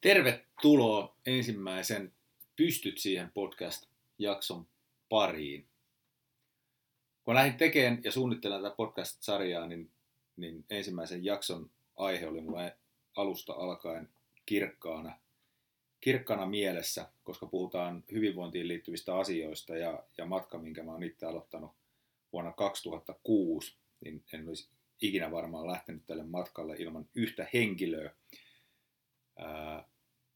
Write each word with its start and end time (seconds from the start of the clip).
Tervetuloa 0.00 1.16
ensimmäisen 1.26 2.12
Pystyt 2.56 2.98
siihen 2.98 3.30
podcast-jakson 3.34 4.66
pariin. 5.08 5.66
Kun 7.24 7.34
lähdin 7.34 7.54
tekemään 7.54 8.00
ja 8.04 8.12
suunnittelemaan 8.12 8.62
tätä 8.62 8.76
podcast-sarjaa, 8.76 9.66
niin, 9.66 9.90
niin 10.36 10.64
ensimmäisen 10.70 11.24
jakson 11.24 11.70
aihe 11.96 12.26
oli 12.26 12.40
mulle 12.40 12.76
alusta 13.16 13.52
alkaen 13.52 14.08
kirkkaana, 14.46 15.18
kirkkaana 16.00 16.46
mielessä, 16.46 17.08
koska 17.24 17.46
puhutaan 17.46 18.04
hyvinvointiin 18.12 18.68
liittyvistä 18.68 19.16
asioista 19.16 19.76
ja, 19.76 20.02
ja 20.18 20.26
matka, 20.26 20.58
minkä 20.58 20.82
mä 20.82 20.92
oon 20.92 21.02
itse 21.02 21.26
aloittanut 21.26 21.72
vuonna 22.32 22.52
2006, 22.52 23.76
niin 24.00 24.24
en 24.32 24.48
olisi 24.48 24.68
ikinä 25.02 25.30
varmaan 25.30 25.66
lähtenyt 25.66 26.06
tälle 26.06 26.24
matkalle 26.24 26.76
ilman 26.78 27.08
yhtä 27.14 27.46
henkilöä. 27.54 28.14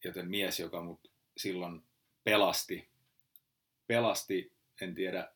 Joten 0.04 0.30
mies, 0.30 0.60
joka 0.60 0.82
mut 0.82 1.10
silloin 1.36 1.82
pelasti, 2.24 2.88
pelasti, 3.86 4.52
en 4.80 4.94
tiedä 4.94 5.32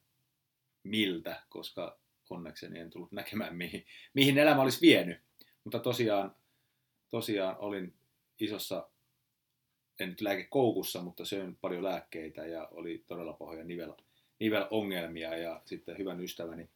miltä, 0.82 1.42
koska 1.48 1.98
onnekseni 2.30 2.78
en 2.78 2.90
tullut 2.90 3.12
näkemään, 3.12 3.56
mihin, 3.56 3.86
mihin 4.14 4.38
elämä 4.38 4.62
olisi 4.62 4.80
vienyt. 4.80 5.20
Mutta 5.64 5.78
tosiaan, 5.78 6.36
tosiaan 7.08 7.56
olin 7.58 7.94
isossa, 8.38 8.88
en 10.00 10.08
nyt 10.08 10.20
lääkekoukussa, 10.20 11.02
mutta 11.02 11.24
söin 11.24 11.56
paljon 11.56 11.84
lääkkeitä 11.84 12.46
ja 12.46 12.68
oli 12.70 13.04
todella 13.06 13.32
pahoja 13.32 13.64
nivel, 13.64 13.92
nivelongelmia 14.38 15.36
ja 15.36 15.62
sitten 15.64 15.98
hyvän 15.98 16.20
ystäväni 16.20 16.68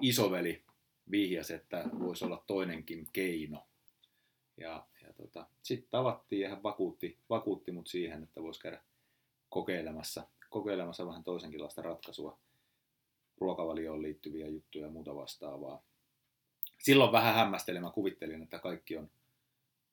isoveli 0.00 0.64
vihjasi, 1.10 1.54
että 1.54 1.84
voisi 1.98 2.24
olla 2.24 2.44
toinenkin 2.46 3.08
keino. 3.12 3.66
Ja, 4.56 4.86
ja 5.10 5.14
tota, 5.14 5.46
sitten 5.62 5.90
tavattiin 5.90 6.42
ja 6.42 6.48
hän 6.48 6.62
vakuutti, 6.62 7.18
vakuutti 7.30 7.72
mut 7.72 7.86
siihen, 7.86 8.22
että 8.22 8.42
voisi 8.42 8.60
käydä 8.60 8.82
kokeilemassa, 9.48 10.26
kokeilemassa 10.50 11.06
vähän 11.06 11.24
toisenkinlaista 11.24 11.82
ratkaisua, 11.82 12.38
ruokavalioon 13.38 14.02
liittyviä 14.02 14.48
juttuja 14.48 14.84
ja 14.84 14.90
muuta 14.90 15.14
vastaavaa. 15.14 15.82
Silloin 16.78 17.12
vähän 17.12 17.34
hämmästelin, 17.34 17.82
mä 17.82 17.90
kuvittelin, 17.90 18.42
että 18.42 18.58
kaikki 18.58 18.96
on, 18.96 19.10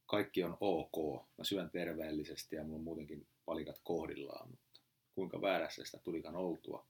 kaikki 0.05 0.43
on 0.43 0.57
ok. 0.59 1.25
Mä 1.37 1.43
syön 1.43 1.69
terveellisesti 1.69 2.55
ja 2.55 2.63
mulla 2.63 2.77
on 2.77 2.83
muutenkin 2.83 3.27
palikat 3.45 3.81
kohdillaan, 3.83 4.49
mutta 4.49 4.81
kuinka 5.15 5.41
väärässä 5.41 5.85
sitä 5.85 5.97
tulikaan 6.03 6.35
oltua, 6.35 6.85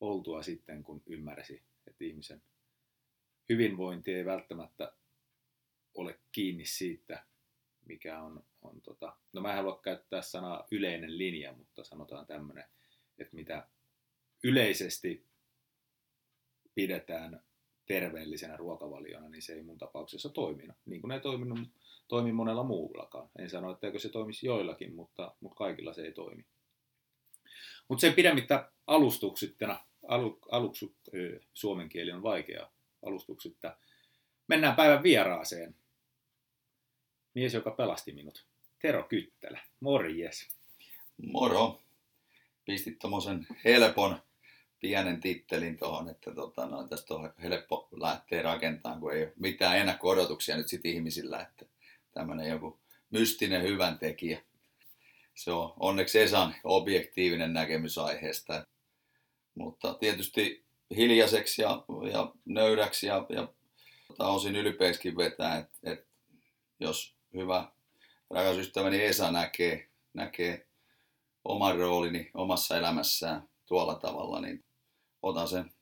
oltua 0.00 0.42
sitten, 0.42 0.82
kun 0.82 1.02
ymmärsi, 1.06 1.62
että 1.86 2.04
ihmisen 2.04 2.42
hyvinvointi 3.48 4.14
ei 4.14 4.24
välttämättä 4.24 4.92
ole 5.98 6.18
kiinni 6.32 6.64
siitä, 6.64 7.24
mikä 7.86 8.22
on, 8.22 8.44
on 8.62 8.80
tota, 8.80 9.16
no 9.32 9.40
mä 9.40 9.50
en 9.50 9.56
halua 9.56 9.80
käyttää 9.82 10.22
sanaa 10.22 10.66
yleinen 10.70 11.18
linja, 11.18 11.52
mutta 11.52 11.84
sanotaan 11.84 12.26
tämmöinen, 12.26 12.64
että 13.18 13.36
mitä 13.36 13.68
yleisesti 14.44 15.26
pidetään 16.74 17.42
terveellisenä 17.86 18.56
ruokavaliona, 18.56 19.28
niin 19.28 19.42
se 19.42 19.52
ei 19.52 19.62
mun 19.62 19.78
tapauksessa 19.78 20.28
toiminut. 20.28 20.76
Niin 20.86 21.00
kuin 21.00 21.10
ei 21.10 21.20
toiminut, 21.20 21.58
toimi 22.08 22.32
monella 22.32 22.62
muullakaan. 22.62 23.30
En 23.38 23.50
sano, 23.50 23.72
etteikö 23.72 23.98
se 23.98 24.08
toimisi 24.08 24.46
joillakin, 24.46 24.94
mutta, 24.94 25.34
mutta 25.40 25.56
kaikilla 25.56 25.92
se 25.92 26.02
ei 26.02 26.12
toimi. 26.12 26.44
Mutta 27.88 28.00
sen 28.00 28.14
pidemmittä 28.14 28.72
alustuksittena, 28.86 29.80
alu, 30.08 30.38
aluksut, 30.50 30.94
suomen 31.54 31.88
kieli 31.88 32.12
on 32.12 32.22
vaikea 32.22 32.70
alustuksitta. 33.06 33.76
Mennään 34.48 34.76
päivän 34.76 35.02
vieraaseen. 35.02 35.74
Mies, 37.34 37.54
joka 37.54 37.70
pelasti 37.70 38.12
minut. 38.12 38.46
Tero 38.82 39.02
Kyttälä. 39.02 39.60
Morjes. 39.80 40.48
Moro. 41.22 41.82
Pistit 42.64 42.98
tuommoisen 42.98 43.46
helpon 43.64 44.22
pienen 44.80 45.20
tittelin 45.20 45.78
tuohon, 45.78 46.08
että 46.08 46.34
tota, 46.34 46.66
no, 46.66 46.88
tästä 46.88 47.14
on 47.14 47.32
helppo 47.42 47.88
lähteä 47.92 48.42
rakentamaan, 48.42 49.00
kun 49.00 49.12
ei 49.12 49.22
ole 49.22 49.32
mitään 49.36 49.78
ennakko-odotuksia 49.78 50.56
nyt 50.56 50.68
sit 50.68 50.86
ihmisillä, 50.86 51.40
että 51.40 51.66
tämmöinen 52.14 52.48
joku 52.48 52.80
mystinen 53.10 53.62
hyvän 53.62 53.98
tekijä. 53.98 54.42
Se 55.34 55.50
on 55.50 55.72
onneksi 55.80 56.20
Esan 56.20 56.54
objektiivinen 56.64 57.52
näkemys 57.52 57.98
aiheesta. 57.98 58.66
Mutta 59.54 59.94
tietysti 59.94 60.64
hiljaiseksi 60.96 61.62
ja, 61.62 61.84
ja 62.12 62.32
nöydäksi 62.44 63.06
ja, 63.06 63.26
ja 63.28 63.48
tota, 64.08 64.28
osin 64.28 64.56
ylpeäksikin 64.56 65.16
vetää, 65.16 65.58
että 65.58 65.78
et, 65.82 66.06
jos 66.80 67.17
hyvä 67.34 67.72
rakas 68.30 68.56
ystäväni 68.56 69.04
Esa 69.04 69.32
näkee, 69.32 69.88
näkee 70.14 70.66
oman 71.44 71.78
roolini 71.78 72.30
omassa 72.34 72.78
elämässään 72.78 73.48
tuolla 73.66 73.94
tavalla, 73.94 74.40
niin 74.40 74.64
otan 75.22 75.48
sen 75.48 75.72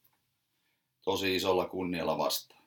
tosi 1.05 1.37
isolla 1.37 1.69
kunnialla 1.69 2.19
vastaan. 2.19 2.67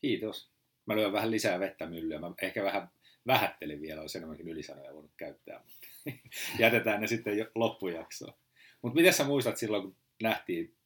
Kiitos. 0.00 0.50
Mä 0.86 0.96
lyön 0.96 1.12
vähän 1.12 1.30
lisää 1.30 1.60
vettä 1.60 1.86
myllyä. 1.86 2.18
Mä 2.18 2.32
ehkä 2.42 2.62
vähän 2.62 2.90
vähättelin 3.26 3.80
vielä, 3.80 4.00
olisi 4.00 4.18
enemmänkin 4.18 4.48
ylisanoja 4.48 4.94
voinut 4.94 5.12
käyttää, 5.16 5.64
mutta 5.64 5.88
jätetään 6.62 7.00
ne 7.00 7.06
sitten 7.06 7.46
loppujaksoon. 7.54 8.34
Mutta 8.82 8.96
miten 8.96 9.12
sä 9.12 9.24
muistat 9.24 9.56
silloin, 9.56 9.82
kun 9.82 9.96
nähtiin, 10.22 10.76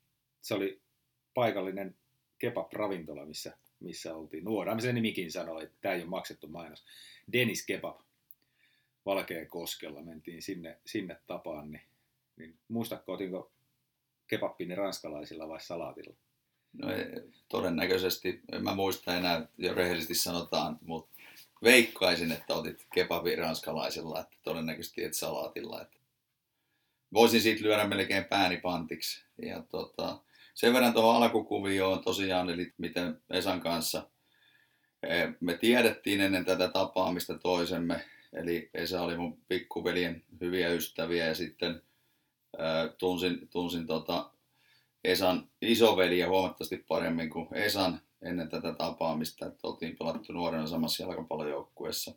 se 0.41 0.55
oli 0.55 0.83
paikallinen 1.35 1.97
kebab-ravintola, 2.39 3.27
missä, 3.27 3.59
missä 3.85 4.15
oltiin 4.15 4.45
nuorena. 4.45 4.81
Se 4.81 4.93
nimikin 4.93 5.33
sanoi, 5.33 5.63
että 5.63 5.77
tämä 5.81 5.95
ei 5.95 6.01
ole 6.01 6.09
maksettu 6.09 6.49
mainos. 6.49 6.85
Dennis 7.33 7.67
Kebab 7.67 8.01
koskella 9.49 10.03
mentiin 10.03 10.43
sinne, 10.43 10.79
sinne 10.87 11.21
tapaan, 11.27 11.71
niin, 11.71 11.83
niin 12.37 12.59
muistatko, 12.69 13.13
otinko 13.13 13.53
kebabini 14.27 14.75
ranskalaisilla 14.75 15.49
vai 15.49 15.61
salaatilla? 15.61 16.15
No 16.73 16.93
ei, 16.93 17.05
todennäköisesti, 17.49 18.41
en 18.53 18.65
mä 18.65 18.75
muista 18.75 19.17
enää, 19.17 19.49
jo 19.59 19.75
rehellisesti 19.75 20.15
sanotaan, 20.15 20.79
mutta 20.81 21.23
veikkaisin, 21.63 22.33
että 22.33 22.55
otit 22.55 22.87
kebabin 22.95 23.39
ranskalaisilla, 23.39 24.21
että 24.21 24.37
todennäköisesti 24.43 25.05
et 25.05 25.15
salaatilla. 25.15 25.83
Että 25.83 25.97
voisin 27.13 27.41
siitä 27.41 27.63
lyödä 27.63 27.87
melkein 27.87 28.25
pääni 28.25 28.57
pantiksi. 28.57 29.25
Ja 29.43 29.63
tota, 29.63 30.21
sen 30.55 30.73
verran 30.73 30.93
tuohon 30.93 31.23
alkukuvioon 31.23 32.05
tosiaan, 32.05 32.51
eli 32.51 32.73
miten 32.79 33.23
Esan 33.31 33.61
kanssa 33.61 34.11
eh, 35.03 35.29
me 35.41 35.57
tiedettiin 35.57 36.21
ennen 36.21 36.45
tätä 36.45 36.69
tapaamista 36.69 37.39
toisemme, 37.39 38.05
eli 38.33 38.71
Esa 38.75 39.03
oli 39.03 39.17
mun 39.17 39.39
pikkuveljen 39.49 40.23
hyviä 40.41 40.69
ystäviä 40.69 41.27
ja 41.27 41.35
sitten 41.35 41.83
ää, 42.59 42.89
tunsin, 42.89 43.49
tunsin 43.49 43.87
tota 43.87 44.31
Esan 45.05 45.49
isoveliä 45.63 46.29
huomattavasti 46.29 46.85
paremmin 46.89 47.31
kuin 47.31 47.49
Esan 47.53 48.01
ennen 48.23 48.49
tätä 48.49 48.73
tapaamista, 48.73 49.47
että 49.47 49.69
oltiin 49.69 49.97
pelattu 49.99 50.33
nuorena 50.33 50.67
samassa 50.67 51.03
jalkapallojoukkueessa. 51.03 52.15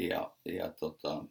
Ja, 0.00 0.32
ja 0.44 0.70
tota, 0.70 1.24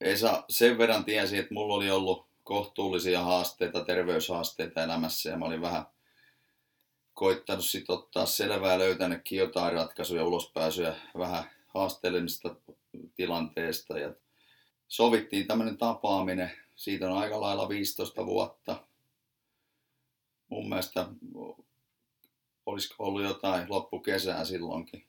Esa 0.00 0.44
sen 0.48 0.78
verran 0.78 1.04
tiesi, 1.04 1.38
että 1.38 1.54
mulla 1.54 1.74
oli 1.74 1.90
ollut 1.90 2.31
kohtuullisia 2.52 3.22
haasteita, 3.22 3.84
terveyshaasteita 3.84 4.84
elämässä 4.84 5.30
ja 5.30 5.36
mä 5.36 5.44
olin 5.44 5.60
vähän 5.60 5.86
koittanut 7.14 7.64
sit 7.64 7.90
ottaa 7.90 8.26
selvää, 8.26 8.78
löytänytkin 8.78 9.38
jotain 9.38 9.72
ratkaisuja, 9.72 10.24
ulospääsyä 10.24 10.96
vähän 11.18 11.50
haasteellisesta 11.66 12.56
tilanteesta 13.14 13.98
ja 13.98 14.14
sovittiin 14.88 15.46
tämmöinen 15.46 15.78
tapaaminen. 15.78 16.52
Siitä 16.76 17.10
on 17.10 17.18
aika 17.18 17.40
lailla 17.40 17.68
15 17.68 18.26
vuotta. 18.26 18.86
Mun 20.48 20.68
mielestä 20.68 21.06
olisiko 22.66 23.04
ollut 23.04 23.22
jotain 23.22 23.66
loppukesää 23.68 24.44
silloinkin. 24.44 25.06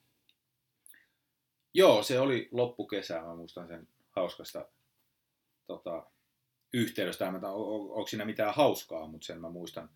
Joo, 1.74 2.04
se 2.04 2.20
oli 2.20 2.50
loppukesää. 2.52 3.24
Mä 3.24 3.36
muistan 3.36 3.68
sen 3.68 3.88
hauskasta 4.12 4.66
tota, 5.68 6.13
yhteydestä. 6.74 7.32
Mä, 7.32 7.38
on, 7.52 7.92
onko 7.92 8.08
siinä 8.08 8.26
mitään 8.26 8.54
hauskaa, 8.54 9.08
mutta 9.08 9.26
sen 9.26 9.42
mä 9.42 9.50
muistan, 9.50 9.90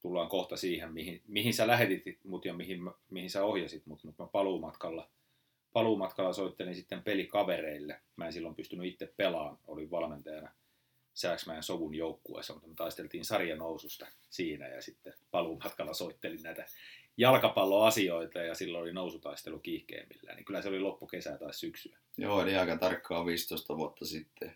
tullaan 0.00 0.28
kohta 0.28 0.56
siihen, 0.56 0.92
mihin, 0.92 1.22
mihin 1.28 1.54
sä 1.54 1.66
lähetit 1.66 2.04
mut 2.24 2.44
ja 2.44 2.54
mihin, 2.54 2.80
mihin 3.10 3.30
sä 3.30 3.44
ohjasit 3.44 3.86
mut, 3.86 4.04
mutta 4.04 4.22
mä 4.22 4.28
paluumatkalla, 4.28 5.10
paluumatkalla 5.72 6.32
soittelin 6.32 6.74
sitten 6.74 7.02
pelikavereille. 7.02 8.00
Mä 8.16 8.26
en 8.26 8.32
silloin 8.32 8.54
pystynyt 8.54 8.86
itse 8.86 9.14
pelaamaan, 9.16 9.58
olin 9.66 9.90
valmentajana 9.90 10.52
Sääksmäen 11.14 11.62
sovun 11.62 11.94
joukkueessa, 11.94 12.52
mutta 12.52 12.68
me 12.68 12.74
taisteltiin 12.74 13.24
sarjan 13.24 13.58
noususta 13.58 14.06
siinä 14.30 14.68
ja 14.68 14.82
sitten 14.82 15.14
paluumatkalla 15.30 15.94
soittelin 15.94 16.42
näitä 16.42 16.66
jalkapalloasioita 17.16 18.38
ja 18.38 18.54
silloin 18.54 18.82
oli 18.82 18.92
nousutaistelu 18.92 19.58
kiihkeimmillään, 19.58 20.36
niin 20.36 20.44
kyllä 20.44 20.62
se 20.62 20.68
oli 20.68 20.80
loppukesää 20.80 21.38
tai 21.38 21.54
syksyä. 21.54 21.98
Joo, 22.16 22.42
eli 22.42 22.56
aika 22.56 22.76
tarkkaan 22.76 23.26
15 23.26 23.76
vuotta 23.76 24.06
sitten. 24.06 24.54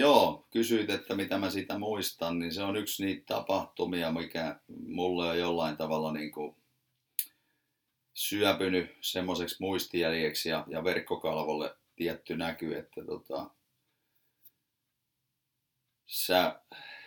Joo, 0.00 0.46
kysyit, 0.50 0.90
että 0.90 1.14
mitä 1.14 1.38
mä 1.38 1.50
siitä 1.50 1.78
muistan, 1.78 2.38
niin 2.38 2.54
se 2.54 2.62
on 2.62 2.76
yksi 2.76 3.04
niitä 3.04 3.24
tapahtumia, 3.26 4.12
mikä 4.12 4.60
mulle 4.86 5.28
on 5.28 5.38
jollain 5.38 5.76
tavalla 5.76 6.12
niin 6.12 6.32
kuin 6.32 6.56
syöpynyt 8.14 8.96
semmoiseksi 9.00 9.56
muistijäljeksi 9.60 10.48
ja, 10.48 10.64
ja 10.68 10.84
verkkokalvolle 10.84 11.76
tietty 11.96 12.36
näky, 12.36 12.74
että 12.74 13.04
tota, 13.04 13.50
sä, 16.06 16.60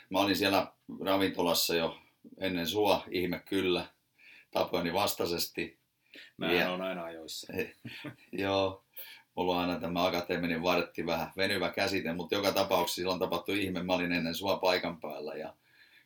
mä 0.09 0.19
olin 0.19 0.35
siellä 0.35 0.73
ravintolassa 1.05 1.75
jo 1.75 1.99
ennen 2.37 2.67
sua, 2.67 3.03
ihme 3.09 3.39
kyllä, 3.39 3.85
tapojeni 4.51 4.93
vastaisesti. 4.93 5.79
Mä 6.37 6.53
ja, 6.53 6.71
on 6.71 6.81
aina 6.81 7.03
ajoissa. 7.03 7.53
joo, 8.31 8.82
on 9.35 9.57
aina 9.57 9.79
tämä 9.79 10.05
akateeminen 10.05 10.63
vartti 10.63 11.05
vähän 11.05 11.31
venyvä 11.37 11.69
käsite, 11.69 12.13
mutta 12.13 12.35
joka 12.35 12.51
tapauksessa 12.51 12.95
silloin 12.95 13.19
tapahtui 13.19 13.63
ihme. 13.63 13.83
Mä 13.83 13.93
olin 13.93 14.11
ennen 14.11 14.35
sua 14.35 14.57
paikan 14.57 14.99
päällä 14.99 15.35
ja 15.35 15.53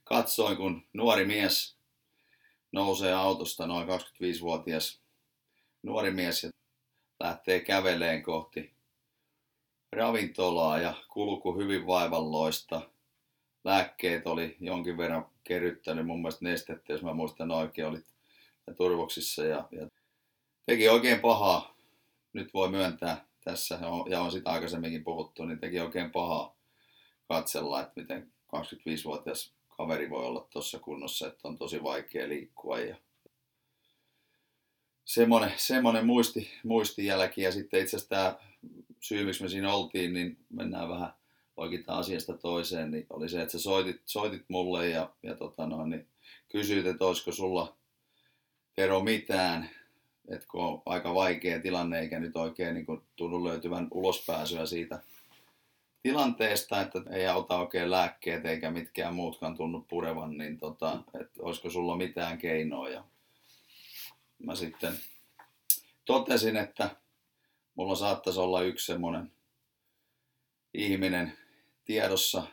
katsoin, 0.04 0.58
kun 0.58 0.88
nuori 0.94 1.26
mies 1.26 1.78
nousee 2.72 3.14
autosta, 3.14 3.68
noin 3.68 3.88
25-vuotias 3.88 5.02
nuori 5.84 6.12
mies, 6.12 6.44
ja 6.44 6.50
lähtee 7.20 7.60
käveleen 7.60 8.24
kohti 8.24 8.74
ravintolaa 9.92 10.80
ja 10.80 10.94
kulku 11.10 11.58
hyvin 11.60 11.88
vaivalloista. 11.88 12.82
Lääkkeet 13.64 14.28
oli 14.28 14.58
jonkin 14.60 14.98
verran 14.98 15.26
kerryttänyt, 15.44 16.06
mun 16.06 16.22
mielestä 16.22 16.46
nestettä, 16.46 16.94
jos 16.94 17.04
mä 17.04 17.14
muistan 17.14 17.52
oikein, 17.52 17.88
oli 17.88 18.00
turvoksissa 18.78 19.46
ja, 19.46 19.68
ja 19.72 19.88
teki 20.66 20.90
oikein 20.90 21.20
pahaa. 21.20 21.77
Nyt 22.38 22.54
voi 22.54 22.70
myöntää 22.70 23.26
tässä, 23.44 23.80
ja 24.10 24.22
on 24.22 24.32
sitä 24.32 24.50
aikaisemminkin 24.50 25.04
puhuttu, 25.04 25.46
niin 25.46 25.60
teki 25.60 25.80
oikein 25.80 26.12
pahaa 26.12 26.56
katsella, 27.28 27.82
että 27.82 28.02
miten 28.02 28.32
25-vuotias 28.56 29.54
kaveri 29.78 30.10
voi 30.10 30.26
olla 30.26 30.48
tuossa 30.50 30.80
kunnossa, 30.80 31.28
että 31.28 31.48
on 31.48 31.58
tosi 31.58 31.84
vaikea 31.84 32.30
liikkua 32.30 32.80
ja 32.80 32.96
semmoinen, 35.06 35.52
semmoinen 35.58 36.06
muisti, 36.06 36.52
muistijälki. 36.64 37.42
Ja 37.42 37.52
sitten 37.52 37.82
itse 37.82 37.98
asiassa 37.98 38.10
tämä 38.10 38.40
syy, 39.00 39.26
miksi 39.26 39.44
me 39.44 39.50
siinä 39.50 39.74
oltiin, 39.74 40.14
niin 40.14 40.38
mennään 40.50 40.90
vähän 40.90 41.14
oikeastaan 41.58 42.00
asiasta 42.00 42.38
toiseen, 42.38 42.92
niin 42.92 43.06
oli 43.10 43.30
se, 43.30 43.42
että 43.42 43.52
sä 43.52 43.60
soitit, 43.60 44.02
soitit 44.06 44.46
mulle 44.48 44.90
ja, 44.90 45.14
ja 45.24 45.36
tota 45.36 45.68
noin, 45.68 45.90
niin 45.90 46.08
kysyit, 46.52 46.86
että 46.86 47.06
olisiko 47.06 47.32
sulla 47.32 47.78
Tero 48.76 49.00
mitään, 49.04 49.70
että 50.28 50.48
kun 50.52 50.62
on 50.62 50.82
aika 50.86 51.14
vaikea 51.14 51.62
tilanne 51.62 52.00
eikä 52.00 52.20
nyt 52.20 52.36
oikein 52.36 52.74
niin 52.74 52.86
kuin, 52.86 53.02
tunnu 53.16 53.44
löytyvän 53.44 53.88
ulospääsyä 53.92 54.66
siitä 54.66 55.02
tilanteesta, 56.04 56.82
että 56.82 57.02
ei 57.10 57.28
auta 57.28 57.60
oikein 57.60 57.92
lääkkeet 57.92 58.46
eikä 58.46 58.72
mitkään 58.72 59.16
muutkaan 59.16 59.58
tunnu 59.58 59.86
purevan, 59.90 60.38
niin 60.38 60.58
tota, 60.58 61.04
että 61.22 61.44
olisiko 61.44 61.70
sulla 61.70 61.98
mitään 61.98 62.38
keinoa. 62.38 62.90
Ja 62.90 63.04
mä 64.40 64.56
sitten 64.56 64.94
totesin, 66.06 66.58
että 66.58 66.90
mulla 67.76 67.96
saattaisi 67.96 68.40
olla 68.40 68.62
yksi 68.62 68.86
semmoinen 68.86 69.32
ihminen 70.74 71.38
tiedossa, 71.86 72.44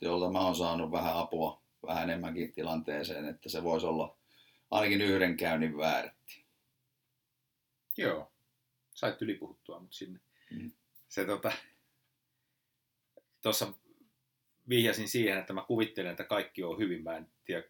jolta 0.00 0.30
mä 0.30 0.40
oon 0.40 0.56
saanut 0.56 0.92
vähän 0.92 1.16
apua 1.16 1.64
vähän 1.86 2.02
enemmänkin 2.02 2.52
tilanteeseen, 2.52 3.28
että 3.28 3.48
se 3.48 3.62
voisi 3.62 3.86
olla 3.86 4.16
ainakin 4.70 5.00
yhden 5.00 5.36
käynnin 5.36 5.76
väärätti. 5.76 6.13
Joo, 7.96 8.32
sait 8.94 9.22
ylipuhuttua 9.22 9.80
mut 9.80 9.92
sinne. 9.92 10.20
Mm. 10.50 10.72
Se 11.08 11.24
tota, 11.24 11.52
tuossa 13.42 13.72
vihjasin 14.68 15.08
siihen, 15.08 15.38
että 15.38 15.52
mä 15.52 15.64
kuvittelen, 15.68 16.10
että 16.10 16.24
kaikki 16.24 16.62
on 16.62 16.78
hyvin. 16.78 17.02
Mä 17.02 17.16
en 17.16 17.32
tiedä, 17.44 17.64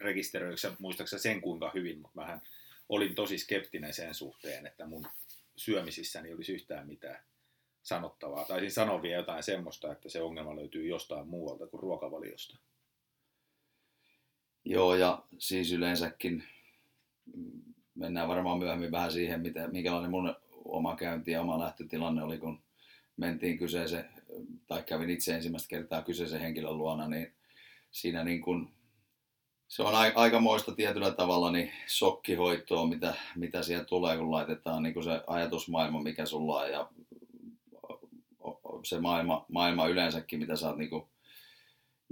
rekisteröiksä, 0.00 0.76
muistaaksä 0.78 1.18
sen 1.18 1.40
kuinka 1.40 1.70
hyvin, 1.74 2.00
mutta 2.00 2.20
mähän 2.20 2.42
olin 2.88 3.14
tosi 3.14 3.38
skeptinen 3.38 3.94
sen 3.94 4.14
suhteen, 4.14 4.66
että 4.66 4.86
mun 4.86 5.06
syömisissäni 5.56 6.32
olisi 6.32 6.52
yhtään 6.52 6.86
mitään 6.86 7.24
sanottavaa. 7.82 8.44
Taisin 8.44 8.70
sanoa 8.70 9.02
vielä 9.02 9.20
jotain 9.20 9.42
semmoista, 9.42 9.92
että 9.92 10.08
se 10.08 10.22
ongelma 10.22 10.56
löytyy 10.56 10.86
jostain 10.86 11.28
muualta 11.28 11.66
kuin 11.66 11.82
ruokavaliosta. 11.82 12.58
Joo, 14.64 14.94
ja 14.94 15.24
siis 15.38 15.72
yleensäkin 15.72 16.44
mennään 18.02 18.28
varmaan 18.28 18.58
myöhemmin 18.58 18.90
vähän 18.90 19.12
siihen, 19.12 19.40
miten, 19.40 19.72
minkälainen 19.72 20.10
mun 20.10 20.34
oma 20.64 20.96
käynti 20.96 21.30
ja 21.30 21.40
oma 21.40 21.58
lähtötilanne 21.58 22.22
oli, 22.22 22.38
kun 22.38 22.62
mentiin 23.16 23.58
kyseisen, 23.58 24.08
tai 24.66 24.82
kävin 24.82 25.10
itse 25.10 25.34
ensimmäistä 25.34 25.68
kertaa 25.68 26.02
kyseisen 26.02 26.40
henkilön 26.40 26.78
luona, 26.78 27.08
niin 27.08 27.32
siinä 27.90 28.24
niin 28.24 28.40
kuin, 28.40 28.68
se 29.68 29.82
on 29.82 29.94
aikamoista 30.14 30.74
tietyllä 30.74 31.10
tavalla 31.10 31.52
niin 31.52 31.72
sokkihoitoa, 31.86 32.86
mitä, 32.86 33.14
mitä 33.36 33.62
siellä 33.62 33.84
tulee, 33.84 34.16
kun 34.16 34.30
laitetaan 34.30 34.82
niin 34.82 34.94
kuin 34.94 35.04
se 35.04 35.20
ajatusmaailma, 35.26 36.02
mikä 36.02 36.26
sulla 36.26 36.60
on, 36.60 36.70
ja 36.70 36.90
se 38.84 39.00
maailma, 39.00 39.46
maailma 39.48 39.86
yleensäkin, 39.86 40.38
mitä 40.38 40.56
sä 40.56 40.68
oot 40.68 40.76
niin 40.76 40.90
kuin 40.90 41.04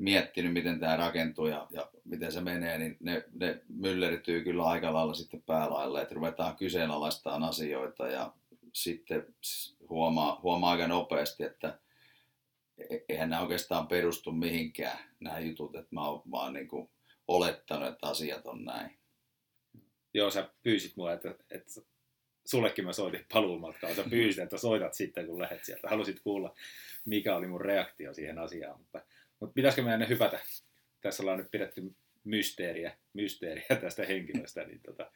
miettinyt, 0.01 0.53
miten 0.53 0.81
tämä 0.81 0.97
rakentuu 0.97 1.47
ja, 1.47 1.67
ja 1.71 1.91
miten 2.05 2.33
se 2.33 2.41
menee, 2.41 2.79
niin 2.79 2.97
ne, 3.01 3.25
ne 3.41 3.61
myllertyy 3.69 4.45
kyllä 4.45 4.65
aika 4.65 4.95
lailla 4.95 5.15
sitten 5.15 5.43
päälaille, 5.43 6.03
että 6.03 6.15
ruvetaan 6.15 6.57
kyseenalaistamaan 6.57 7.43
asioita 7.43 8.09
ja 8.09 8.33
sitten 8.73 9.27
huomaa, 9.89 10.41
huomaa 10.43 10.71
aika 10.71 10.87
nopeasti, 10.87 11.45
että 11.45 11.79
e, 12.79 12.97
eihän 13.09 13.31
nämä 13.31 13.43
oikeastaan 13.43 13.87
perustu 13.87 14.33
mihinkään, 14.33 14.99
nämä 15.21 15.39
jutut, 15.39 15.77
että 15.77 15.95
mä 15.95 16.09
oon 16.09 16.23
vaan 16.31 16.53
niin 16.53 16.69
kuin 16.69 16.91
olettanut, 17.29 17.89
että 17.89 18.07
asiat 18.07 18.47
on 18.47 18.65
näin. 18.65 18.99
Joo, 20.15 20.31
sä 20.31 20.49
pyysit 20.63 20.97
mua, 20.97 21.13
että, 21.13 21.35
että 21.51 21.81
sullekin 22.45 22.85
mä 22.85 22.93
soitin 22.93 23.27
paluumatkaan, 23.33 23.95
sä 23.95 24.05
pyysit, 24.11 24.43
että 24.43 24.59
soitat 24.59 24.95
sitten, 24.95 25.27
kun 25.27 25.39
lähdet 25.39 25.65
sieltä. 25.65 25.89
Halusit 25.89 26.21
kuulla, 26.21 26.55
mikä 27.05 27.37
oli 27.37 27.47
mun 27.47 27.61
reaktio 27.61 28.15
siihen 28.15 28.39
asiaan, 28.39 28.79
mutta, 28.79 29.03
mutta 29.41 29.55
pitäisikö 29.55 29.83
meidän 29.83 30.09
hypätä? 30.09 30.41
Tässä 31.01 31.23
ollaan 31.23 31.39
nyt 31.39 31.51
pidetty 31.51 31.95
mysteeriä, 32.25 32.99
mysteeriä 33.13 33.67
tästä 33.81 34.07
henkilöstä, 34.07 34.65
niin 34.65 34.81
tota, 34.81 35.11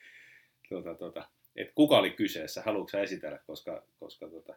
tota, 0.69 0.95
tota, 0.95 1.29
et 1.57 1.73
kuka 1.75 1.99
oli 1.99 2.11
kyseessä, 2.11 2.63
haluatko 2.63 2.99
esitellä, 2.99 3.39
koska, 3.47 3.87
koska 3.99 4.29
tota, 4.29 4.55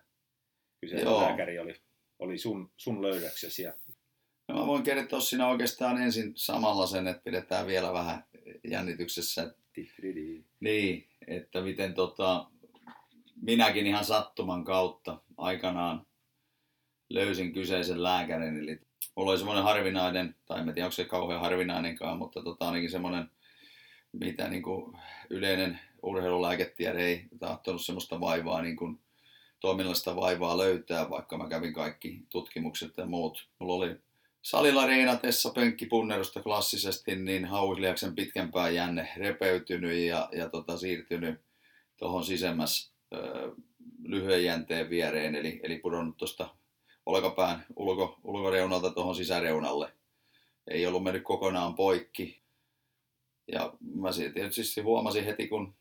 kyseessä 0.82 1.10
Joo. 1.10 1.22
lääkäri 1.22 1.60
oli, 1.60 1.76
oli 2.20 2.38
sun, 2.38 2.72
sun 2.78 3.02
löydöksesi. 3.02 3.64
Ja... 3.64 3.74
No, 4.48 4.56
mä 4.56 4.68
voin 4.68 4.84
kertoa 4.84 5.20
siinä 5.20 5.48
oikeastaan 5.48 6.02
ensin 6.02 6.32
samalla 6.36 6.88
sen, 6.88 7.08
että 7.08 7.24
pidetään 7.24 7.68
vielä 7.68 7.94
vähän 7.94 8.24
jännityksessä. 8.64 9.56
Niin, 10.60 11.10
että 11.28 11.62
miten 11.62 11.94
tota, 11.94 12.52
minäkin 13.42 13.88
ihan 13.88 14.06
sattuman 14.06 14.64
kautta 14.64 15.22
aikanaan 15.38 16.06
löysin 17.10 17.54
kyseisen 17.54 18.04
lääkärin. 18.04 18.58
Eli 18.58 18.87
mulla 19.18 19.32
oli 19.32 19.38
semmoinen 19.38 19.64
harvinainen, 19.64 20.36
tai 20.46 20.60
en 20.60 20.66
tiedä 20.74 20.86
onko 20.86 20.92
se 20.92 21.06
kauhean 21.06 21.42
harvinainenkaan, 21.42 22.18
mutta 22.18 22.44
tota, 22.44 22.68
ainakin 22.68 22.92
semmoinen, 22.92 23.32
mitä 24.12 24.48
niin 24.48 24.64
kuin 24.64 24.98
yleinen 25.30 25.80
urheilulääketiede 26.02 27.06
ei 27.06 27.26
tahtonut 27.40 27.86
semmoista 27.86 28.20
vaivaa, 28.20 28.62
niin 28.62 28.76
kuin 28.76 29.00
toiminnallista 29.60 30.16
vaivaa 30.16 30.58
löytää, 30.58 31.10
vaikka 31.10 31.38
mä 31.38 31.50
kävin 31.50 31.74
kaikki 31.74 32.22
tutkimukset 32.30 32.98
ja 32.98 33.06
muut. 33.06 33.48
Mulla 33.60 33.74
oli 33.74 33.96
salilla 34.42 34.86
reenatessa 34.86 35.50
penkkipunnerusta 35.50 36.42
klassisesti, 36.42 37.16
niin 37.16 37.46
hauisliaksen 37.46 38.16
pitkänpää 38.16 38.70
jänne 38.70 39.10
repeytynyt 39.18 39.98
ja, 39.98 40.30
ja 40.32 40.50
tota, 40.50 40.78
siirtynyt 40.78 41.40
tuohon 41.98 42.26
sisemmäs 42.26 42.92
ö, 43.14 43.52
lyhyen 44.04 44.44
jänteen 44.44 44.90
viereen, 44.90 45.36
eli, 45.36 45.60
eli 45.64 45.80
pudonnut 45.80 46.18
tuosta 46.18 46.50
olkapään 47.08 47.66
ulko, 47.76 48.20
ulkoreunalta 48.24 48.90
tuohon 48.90 49.16
sisäreunalle. 49.16 49.92
Ei 50.68 50.88
ollut 50.88 51.04
mennyt 51.04 51.24
kokonaan 51.24 51.76
poikki. 51.76 52.42
Ja 53.48 53.74
mä 53.96 54.10
tietysti 54.34 54.82
huomasin 54.82 55.26
heti, 55.26 55.48
kun 55.48 55.74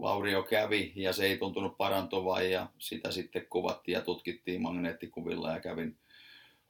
vaurio 0.00 0.42
kävi 0.42 0.92
ja 0.96 1.12
se 1.12 1.24
ei 1.24 1.38
tuntunut 1.38 1.76
parantuvan 1.76 2.50
ja 2.50 2.66
sitä 2.78 3.10
sitten 3.10 3.46
kuvattiin 3.50 3.92
ja 3.92 4.00
tutkittiin 4.00 4.62
magneettikuvilla 4.62 5.50
ja 5.50 5.60
kävin 5.60 5.98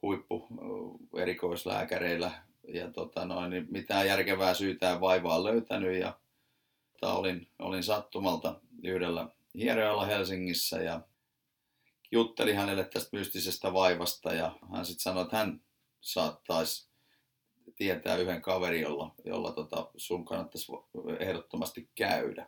huippu 0.03 0.47
erikoislääkäreillä 1.17 2.31
ja 2.69 2.91
tota 2.91 3.25
noin, 3.25 3.51
niin 3.51 3.67
mitään 3.71 4.07
järkevää 4.07 4.55
syytään 4.55 5.01
vaivaa 5.01 5.45
löytänyt 5.45 6.01
ja 6.01 6.19
olin, 7.03 7.49
olin 7.59 7.83
sattumalta 7.83 8.61
yhdellä 8.83 9.29
hierojalla 9.55 10.07
Helsingissä 10.07 10.83
ja 10.83 11.01
juttelin 12.13 12.57
hänelle 12.57 12.85
tästä 12.85 13.17
mystisestä 13.17 13.73
vaivasta 13.73 14.35
ja 14.35 14.59
hän 14.73 14.87
sitten 14.87 15.03
sanoi, 15.03 15.23
että 15.23 15.37
hän 15.37 15.61
saattaisi 16.01 16.89
tietää 17.77 18.17
yhden 18.17 18.43
kaverin, 18.43 18.83
jolla, 18.83 19.15
jolla 19.25 19.53
tota 19.53 19.91
sun 19.97 20.25
kannattaisi 20.25 20.73
ehdottomasti 21.19 21.91
käydä. 21.95 22.47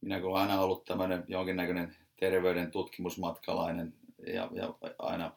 Minä 0.00 0.20
kun 0.20 0.30
olen 0.30 0.42
aina 0.42 0.60
ollut 0.60 0.84
tämmöinen 0.84 1.24
jonkinnäköinen 1.28 1.96
terveyden 2.16 2.70
tutkimusmatkalainen 2.70 3.94
ja, 4.26 4.50
ja 4.52 4.74
aina, 4.98 5.32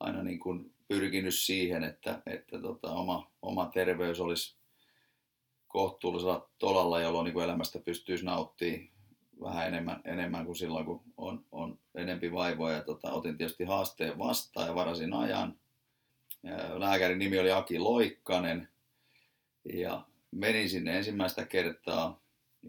aina 0.00 0.22
niin 0.22 0.40
kuin 0.40 0.74
pyrkinyt 0.88 1.34
siihen, 1.34 1.84
että, 1.84 2.22
että 2.26 2.60
tota, 2.60 2.92
oma, 2.92 3.32
oma 3.42 3.66
terveys 3.66 4.20
olisi 4.20 4.56
kohtuullisella 5.68 6.50
tolalla, 6.58 7.00
jolloin 7.00 7.24
niin 7.24 7.34
kuin 7.34 7.44
elämästä 7.44 7.78
pystyisi 7.78 8.24
nauttimaan 8.24 8.94
vähän 9.40 9.66
enemmän, 9.68 10.00
enemmän 10.04 10.46
kuin 10.46 10.56
silloin, 10.56 10.86
kun 10.86 11.02
on 11.16 11.44
enempi 11.94 12.32
vaivoja. 12.32 12.76
Ja 12.76 12.82
tota, 12.82 13.12
otin 13.12 13.36
tietysti 13.36 13.64
haasteen 13.64 14.18
vastaan 14.18 14.66
ja 14.66 14.74
varasin 14.74 15.14
ajan. 15.14 15.58
Ja 16.42 16.80
lääkärin 16.80 17.18
nimi 17.18 17.38
oli 17.38 17.52
Aki 17.52 17.78
Loikkanen. 17.78 18.68
Ja 19.72 20.06
menin 20.30 20.70
sinne 20.70 20.96
ensimmäistä 20.96 21.46
kertaa. 21.46 22.20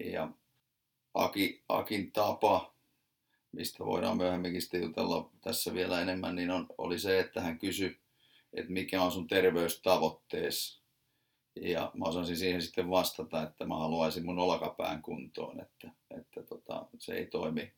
Ja 0.03 0.29
Aki, 1.13 1.63
Akin 1.69 2.11
tapa, 2.11 2.73
mistä 3.51 3.85
voidaan 3.85 4.17
myöhemminkin 4.17 4.61
sitten 4.61 4.81
jutella 4.81 5.29
tässä 5.41 5.73
vielä 5.73 6.01
enemmän, 6.01 6.35
niin 6.35 6.51
on, 6.51 6.65
oli 6.77 6.99
se, 6.99 7.19
että 7.19 7.41
hän 7.41 7.59
kysyi, 7.59 7.97
että 8.53 8.71
mikä 8.71 9.01
on 9.01 9.11
sun 9.11 9.27
terveystavoitteesi. 9.27 10.81
Ja 11.61 11.91
mä 11.93 12.05
osasin 12.05 12.37
siihen 12.37 12.61
sitten 12.61 12.89
vastata, 12.89 13.43
että 13.43 13.65
mä 13.65 13.77
haluaisin 13.77 14.25
mun 14.25 14.39
olkapään 14.39 15.01
kuntoon, 15.01 15.61
että, 15.61 15.91
että 16.17 16.43
tota, 16.43 16.85
se 16.99 17.13
ei 17.13 17.25
toimi. 17.25 17.73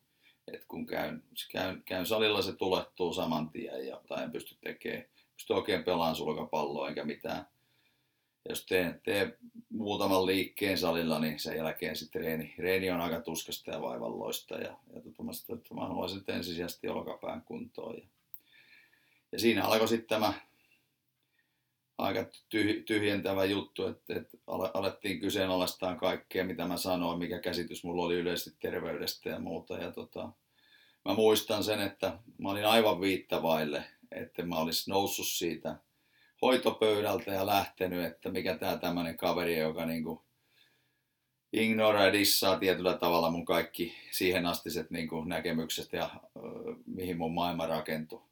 Et 0.52 0.64
kun 0.64 0.86
käyn, 0.86 1.22
käyn, 1.52 1.82
käyn 1.84 2.06
salilla, 2.06 2.42
se 2.42 2.52
tulettuu 2.52 3.12
saman 3.12 3.50
tien 3.50 3.86
ja, 3.86 4.00
tai 4.08 4.24
en 4.24 4.32
pysty 4.32 4.56
tekemään, 4.60 5.04
pysty 5.34 5.52
oikein 5.52 5.84
pelaamaan 5.84 6.16
sulkapalloa 6.16 6.88
enkä 6.88 7.04
mitään. 7.04 7.46
Ja 8.44 8.52
jos 8.52 8.66
teen, 8.66 9.00
teen 9.04 9.36
muutaman 9.68 10.26
liikkeen 10.26 10.78
salilla, 10.78 11.18
niin 11.18 11.38
sen 11.38 11.56
jälkeen 11.56 11.96
sitten 11.96 12.22
reeni, 12.22 12.54
reeni 12.58 12.90
on 12.90 13.00
aika 13.00 13.20
tuskasta 13.20 13.70
ja 13.70 13.82
vaivalloista. 13.82 14.54
Ja, 14.54 14.76
ja 14.94 15.00
tota, 15.00 15.22
mä, 15.22 15.32
sitten, 15.32 15.56
että 15.56 15.74
mä 15.74 15.80
haluaisin 15.80 16.22
ensisijaisesti 16.28 16.88
olkapään 16.88 17.42
kuntoon. 17.42 17.96
Ja, 17.96 18.06
ja 19.32 19.38
siinä 19.38 19.64
alkoi 19.64 19.88
sitten 19.88 20.08
tämä 20.08 20.32
aika 21.98 22.26
tyhjentävä 22.86 23.44
juttu, 23.44 23.86
että, 23.86 24.14
että 24.16 24.38
alettiin 24.74 25.20
kyseenalaistaa 25.20 25.94
kaikkea, 25.94 26.44
mitä 26.44 26.66
mä 26.66 26.76
sanoin, 26.76 27.18
mikä 27.18 27.38
käsitys 27.38 27.84
mulla 27.84 28.04
oli 28.04 28.14
yleisesti 28.14 28.56
terveydestä 28.60 29.30
ja 29.30 29.38
muuta. 29.38 29.74
Ja 29.74 29.92
tota, 29.92 30.28
mä 31.04 31.14
muistan 31.14 31.64
sen, 31.64 31.80
että 31.80 32.18
mä 32.38 32.50
olin 32.50 32.66
aivan 32.66 33.00
viittavaille, 33.00 33.84
että 34.12 34.42
mä 34.42 34.56
olisin 34.56 34.92
noussut 34.92 35.26
siitä 35.28 35.76
hoitopöydältä 36.42 37.30
ja 37.30 37.46
lähtenyt, 37.46 38.04
että 38.04 38.30
mikä 38.30 38.56
tää 38.56 38.78
tämmöinen 38.78 39.16
kaveri, 39.16 39.58
joka 39.58 39.86
niinku 39.86 40.22
ignoraa 41.52 42.06
ja 42.06 42.12
dissaa 42.12 42.58
tietyllä 42.58 42.94
tavalla 42.94 43.30
mun 43.30 43.44
kaikki 43.44 43.94
siihen 44.10 44.46
astiset 44.46 44.90
niinku 44.90 45.24
näkemykset 45.24 45.92
ja 45.92 46.10
ö, 46.36 46.40
mihin 46.86 47.18
mun 47.18 47.34
maailma 47.34 47.66
rakentui. 47.66 48.27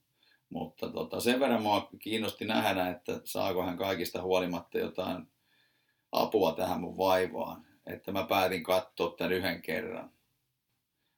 Mutta 0.51 0.89
tota, 0.89 1.21
sen 1.21 1.41
verran 1.41 1.63
mua 1.63 1.89
kiinnosti 1.99 2.45
nähdä, 2.45 2.89
että 2.89 3.21
saako 3.25 3.63
hän 3.63 3.77
kaikista 3.77 4.23
huolimatta 4.23 4.79
jotain 4.79 5.29
apua 6.13 6.53
tähän 6.53 6.81
mun 6.81 6.99
vaivaan. 6.99 7.67
Että 7.87 8.13
mä 8.13 8.25
päätin 8.25 8.63
katsoa 8.63 9.15
tämän 9.17 9.33
yhden 9.33 9.63
kerran. 9.63 10.11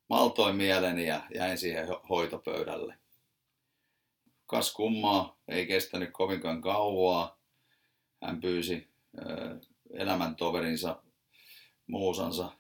Maltoin 0.08 0.56
mieleni 0.56 1.06
ja 1.06 1.22
jäin 1.34 1.58
siihen 1.58 1.88
hoitopöydälle. 2.08 2.94
Kas 4.46 4.72
kummaa, 4.72 5.38
ei 5.48 5.66
kestänyt 5.66 6.10
kovinkaan 6.12 6.60
kauaa. 6.60 7.38
Hän 8.22 8.40
pyysi 8.40 8.88
elämäntoverinsa 9.90 11.02
muusansa 11.86 12.52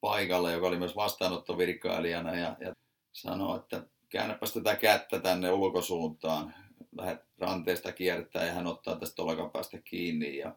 paikalle, 0.00 0.52
joka 0.52 0.66
oli 0.66 0.78
myös 0.78 0.96
vastaanottovirkailijana 0.96 2.34
ja, 2.34 2.56
ja 2.60 2.74
sanoi, 3.12 3.58
että 3.58 3.86
käännäpäs 4.16 4.52
tätä 4.52 4.76
kättä 4.76 5.20
tänne 5.20 5.50
ulkosuuntaan, 5.50 6.54
lähdet 6.98 7.20
ranteesta 7.38 7.92
kiertää 7.92 8.44
ja 8.44 8.52
hän 8.52 8.66
ottaa 8.66 8.96
tästä 8.96 9.22
olkapäästä 9.22 9.78
kiinni. 9.78 10.36
Ja 10.36 10.56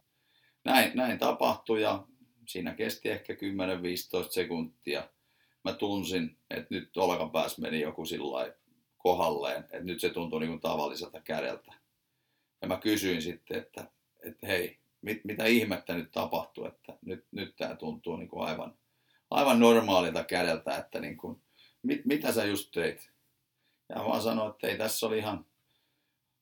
näin, 0.63 0.91
näin 0.95 1.19
tapahtui 1.19 1.81
ja 1.81 2.03
siinä 2.47 2.73
kesti 2.73 3.09
ehkä 3.09 3.33
10-15 3.33 3.37
sekuntia. 4.29 5.09
Mä 5.63 5.73
tunsin, 5.73 6.37
että 6.49 6.67
nyt 6.75 6.97
olkapääs 6.97 7.57
meni 7.57 7.81
joku 7.81 8.05
sillä 8.05 8.53
kohalleen, 8.97 9.63
että 9.63 9.79
nyt 9.79 10.01
se 10.01 10.09
tuntui 10.09 10.39
niin 10.39 10.49
kuin 10.49 10.61
tavalliselta 10.61 11.21
kädeltä. 11.21 11.73
Ja 12.61 12.67
mä 12.67 12.77
kysyin 12.77 13.21
sitten, 13.21 13.57
että, 13.57 13.91
että 14.23 14.47
hei, 14.47 14.79
mit, 15.01 15.25
mitä 15.25 15.45
ihmettä 15.45 15.93
nyt 15.93 16.11
tapahtuu, 16.11 16.65
että 16.65 16.97
nyt, 17.05 17.25
nyt 17.31 17.55
tämä 17.55 17.75
tuntuu 17.75 18.15
niin 18.15 18.29
kuin 18.29 18.47
aivan, 18.47 18.77
aivan 19.31 19.59
normaalilta 19.59 20.23
kädeltä, 20.23 20.77
että 20.77 20.99
niin 20.99 21.17
kuin, 21.17 21.41
mit, 21.83 22.05
mitä 22.05 22.31
sä 22.31 22.45
just 22.45 22.71
teit? 22.71 23.18
Ja 23.89 24.05
vaan 24.05 24.22
sanoin, 24.22 24.51
että 24.51 24.67
ei 24.67 24.77
tässä 24.77 25.08
oli 25.08 25.17
ihan, 25.17 25.46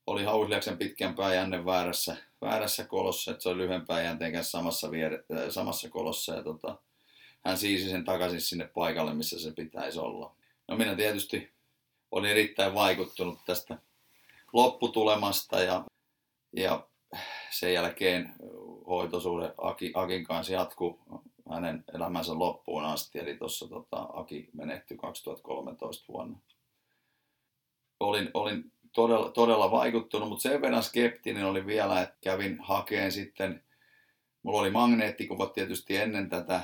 oli 0.07 0.23
hausliaksen 0.23 0.77
pitkän 0.77 1.15
jänne 1.33 1.65
väärässä, 1.65 2.17
väärässä 2.41 2.85
kolossa, 2.85 3.31
että 3.31 3.43
se 3.43 3.49
oli 3.49 3.57
lyhempää 3.57 4.01
jänteen 4.01 4.33
kanssa 4.33 4.57
samassa, 4.57 4.91
viere, 4.91 5.23
äh, 5.33 5.49
samassa 5.49 5.89
kolossa. 5.89 6.33
Ja 6.33 6.43
tota, 6.43 6.77
hän 7.45 7.57
siisi 7.57 7.89
sen 7.89 8.03
takaisin 8.03 8.41
sinne 8.41 8.67
paikalle, 8.67 9.13
missä 9.13 9.39
se 9.39 9.51
pitäisi 9.51 9.99
olla. 9.99 10.35
No 10.67 10.77
minä 10.77 10.95
tietysti 10.95 11.51
olin 12.11 12.31
erittäin 12.31 12.73
vaikuttunut 12.73 13.39
tästä 13.45 13.77
lopputulemasta 14.53 15.59
ja, 15.59 15.85
ja 16.53 16.87
sen 17.51 17.73
jälkeen 17.73 18.35
hoitosuhde 18.87 19.53
Aki, 19.57 19.91
Akin 19.95 20.23
kanssa 20.23 20.53
jatkuu 20.53 20.99
hänen 21.51 21.83
elämänsä 21.95 22.39
loppuun 22.39 22.85
asti. 22.85 23.19
Eli 23.19 23.37
tuossa 23.37 23.67
tota, 23.67 24.07
Aki 24.13 24.49
menehtyi 24.53 24.97
2013 24.97 26.05
vuonna 26.07 26.39
olin, 27.99 28.29
olin 28.33 28.71
todella, 28.93 29.31
todella 29.31 29.71
vaikuttunut, 29.71 30.29
mutta 30.29 30.41
sen 30.41 30.61
verran 30.61 30.83
skeptinen 30.83 31.45
oli 31.45 31.65
vielä, 31.65 32.01
että 32.01 32.17
kävin 32.21 32.57
hakeen 32.59 33.11
sitten, 33.11 33.63
mulla 34.43 34.59
oli 34.59 34.69
magneettikuvat 34.69 35.53
tietysti 35.53 35.97
ennen 35.97 36.29
tätä 36.29 36.61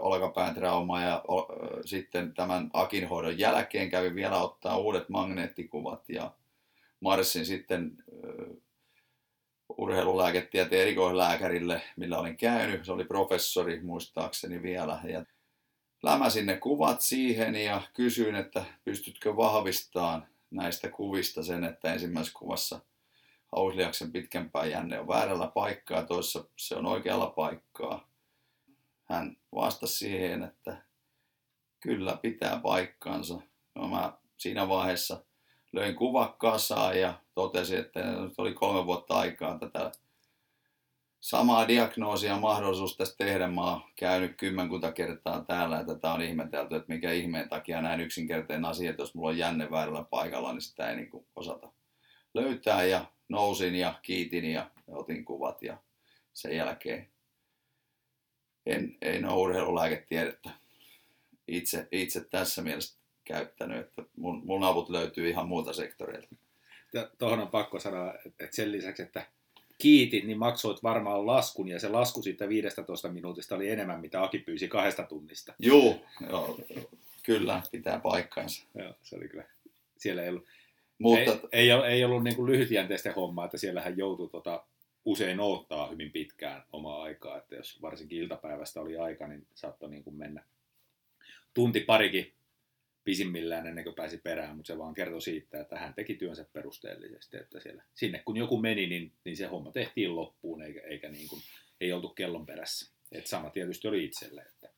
olkapään 0.00 0.54
traumaa 0.54 1.02
ja 1.02 1.24
o, 1.28 1.48
sitten 1.84 2.34
tämän 2.34 2.70
Akin 2.72 3.08
hoidon 3.08 3.38
jälkeen 3.38 3.90
kävin 3.90 4.14
vielä 4.14 4.42
ottaa 4.42 4.76
uudet 4.76 5.08
magneettikuvat 5.08 6.08
ja 6.08 6.32
marssin 7.00 7.46
sitten 7.46 8.04
urheilulääketieteen 9.78 10.82
erikoislääkärille, 10.82 11.82
millä 11.96 12.18
olin 12.18 12.36
käynyt. 12.36 12.84
Se 12.84 12.92
oli 12.92 13.04
professori 13.04 13.80
muistaakseni 13.80 14.62
vielä. 14.62 15.00
Ja 15.04 15.24
lämäsin 16.02 16.46
ne 16.46 16.56
kuvat 16.56 17.00
siihen 17.00 17.54
ja 17.54 17.82
kysyin, 17.94 18.34
että 18.34 18.64
pystytkö 18.84 19.36
vahvistamaan 19.36 20.26
näistä 20.52 20.88
kuvista 20.88 21.42
sen, 21.42 21.64
että 21.64 21.92
ensimmäisessä 21.92 22.38
kuvassa 22.38 22.80
hausliaksen 23.56 24.12
pitkämpää 24.12 24.64
jänne 24.64 25.00
on 25.00 25.08
väärällä 25.08 25.46
paikkaa, 25.46 26.02
toisessa 26.02 26.44
se 26.56 26.76
on 26.76 26.86
oikealla 26.86 27.26
paikkaa. 27.26 28.08
Hän 29.04 29.36
vastasi 29.54 29.94
siihen, 29.94 30.42
että 30.42 30.82
kyllä 31.80 32.18
pitää 32.22 32.60
paikkansa. 32.62 33.38
No 33.74 33.88
mä 33.88 34.12
siinä 34.36 34.68
vaiheessa 34.68 35.24
löin 35.72 35.94
kuva 35.94 36.34
kasaan 36.38 37.00
ja 37.00 37.14
totesin, 37.34 37.78
että 37.78 38.00
nyt 38.00 38.34
oli 38.38 38.54
kolme 38.54 38.86
vuotta 38.86 39.14
aikaa 39.14 39.58
tätä 39.58 39.92
samaa 41.22 41.68
diagnoosia 41.68 42.36
mahdollisuus 42.36 42.96
tästä 42.96 43.24
tehdä. 43.24 43.48
Mä 43.48 43.70
oon 43.70 43.82
käynyt 43.96 44.36
kymmenkunta 44.36 44.92
kertaa 44.92 45.44
täällä 45.44 45.76
ja 45.76 45.84
tätä 45.84 46.12
on 46.12 46.22
ihmetelty, 46.22 46.76
että 46.76 46.92
mikä 46.92 47.12
ihmeen 47.12 47.48
takia 47.48 47.82
näin 47.82 48.00
yksinkertainen 48.00 48.64
asia, 48.64 48.90
että 48.90 49.02
jos 49.02 49.14
mulla 49.14 49.28
on 49.28 49.38
jänne 49.38 49.70
väärällä 49.70 50.04
paikalla, 50.10 50.52
niin 50.52 50.62
sitä 50.62 50.90
ei 50.90 50.96
niin 50.96 51.26
osata 51.36 51.72
löytää. 52.34 52.84
Ja 52.84 53.04
nousin 53.28 53.74
ja 53.74 53.98
kiitin 54.02 54.44
ja 54.44 54.70
otin 54.88 55.24
kuvat 55.24 55.62
ja 55.62 55.76
sen 56.32 56.56
jälkeen 56.56 57.08
en, 58.66 58.96
en 59.02 59.24
ole 59.24 59.42
urheilulääketiedettä 59.42 60.50
itse, 61.48 61.88
itse 61.92 62.24
tässä 62.24 62.62
mielessä 62.62 62.98
käyttänyt, 63.24 63.80
että 63.80 64.02
mun, 64.16 64.46
mun 64.46 64.64
avut 64.64 64.88
löytyy 64.90 65.28
ihan 65.28 65.48
muuta 65.48 65.72
sektoreilta. 65.72 66.28
Tuohon 67.18 67.40
on 67.40 67.48
pakko 67.48 67.80
sanoa, 67.80 68.14
että 68.24 68.48
sen 68.50 68.72
lisäksi, 68.72 69.02
että 69.02 69.26
kiitin, 69.82 70.26
niin 70.26 70.38
maksoit 70.38 70.82
varmaan 70.82 71.26
laskun, 71.26 71.68
ja 71.68 71.80
se 71.80 71.88
lasku 71.88 72.22
siitä 72.22 72.48
15 72.48 73.08
minuutista 73.08 73.54
oli 73.54 73.70
enemmän, 73.70 74.00
mitä 74.00 74.22
Aki 74.22 74.38
pyysi 74.38 74.68
kahdesta 74.68 75.02
tunnista. 75.02 75.54
Joo, 75.58 76.00
joo 76.30 76.58
kyllä, 77.22 77.62
pitää 77.72 78.00
paikkaansa. 78.00 78.64
Joo, 78.74 78.94
se 79.02 79.16
oli 79.16 79.28
kyllä, 79.28 79.44
siellä 79.96 80.22
ei 80.22 80.28
ollut, 80.28 80.44
Mutta... 80.98 81.48
ei, 81.52 81.70
ei, 81.70 81.82
ei 81.86 82.04
ollut 82.04 82.24
niin 82.24 82.46
lyhytjänteistä 82.46 83.12
hommaa, 83.12 83.44
että 83.44 83.58
siellähän 83.58 83.98
joutui 83.98 84.28
tota, 84.28 84.64
usein 85.04 85.40
odottaa 85.40 85.90
hyvin 85.90 86.12
pitkään 86.12 86.64
omaa 86.72 87.02
aikaa, 87.02 87.38
että 87.38 87.54
jos 87.54 87.82
varsinkin 87.82 88.18
iltapäivästä 88.18 88.80
oli 88.80 88.96
aika, 88.96 89.26
niin 89.26 89.46
saattoi 89.54 89.90
niin 89.90 90.04
kuin 90.04 90.16
mennä 90.16 90.44
tunti 91.54 91.80
parikin 91.80 92.32
pisimmillään 93.04 93.66
ennen 93.66 93.84
kuin 93.84 93.96
pääsi 93.96 94.18
perään, 94.18 94.56
mutta 94.56 94.72
se 94.72 94.78
vaan 94.78 94.94
kertoi 94.94 95.22
siitä, 95.22 95.60
että 95.60 95.78
hän 95.78 95.94
teki 95.94 96.14
työnsä 96.14 96.46
perusteellisesti, 96.52 97.36
että 97.36 97.60
siellä, 97.60 97.82
sinne 97.94 98.22
kun 98.24 98.36
joku 98.36 98.58
meni, 98.58 98.86
niin, 98.86 99.12
niin 99.24 99.36
se 99.36 99.46
homma 99.46 99.72
tehtiin 99.72 100.16
loppuun, 100.16 100.62
eikä, 100.62 100.80
eikä 100.80 101.08
niin 101.08 101.28
kuin, 101.28 101.42
ei 101.80 101.92
oltu 101.92 102.08
kellon 102.08 102.46
perässä. 102.46 102.92
Et 103.12 103.26
sama 103.26 103.50
tietysti 103.50 103.88
oli 103.88 104.04
itselle. 104.04 104.42
Että... 104.42 104.68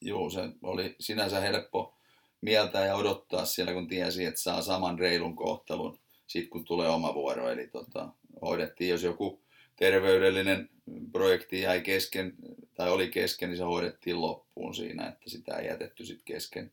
Joo, 0.00 0.30
se 0.30 0.40
oli 0.62 0.96
sinänsä 1.00 1.40
helppo 1.40 1.94
mieltä 2.40 2.80
ja 2.80 2.96
odottaa 2.96 3.44
siellä, 3.44 3.72
kun 3.72 3.88
tiesi, 3.88 4.24
että 4.24 4.40
saa 4.40 4.62
saman 4.62 4.98
reilun 4.98 5.36
kohtelun 5.36 5.98
sitten, 6.26 6.50
kun 6.50 6.64
tulee 6.64 6.88
oma 6.88 7.14
vuoro. 7.14 7.50
Eli 7.50 7.66
tota, 7.66 8.08
hoidettiin, 8.42 8.90
jos 8.90 9.02
joku 9.02 9.42
terveydellinen 9.76 10.68
projekti 11.12 11.60
jäi 11.60 11.80
kesken, 11.80 12.34
tai 12.74 12.90
oli 12.90 13.08
kesken, 13.08 13.48
niin 13.48 13.56
se 13.56 13.64
hoidettiin 13.64 14.20
loppuun 14.20 14.74
siinä, 14.74 15.08
että 15.08 15.30
sitä 15.30 15.56
ei 15.56 15.66
jätetty 15.66 16.04
sitten 16.04 16.24
kesken. 16.24 16.72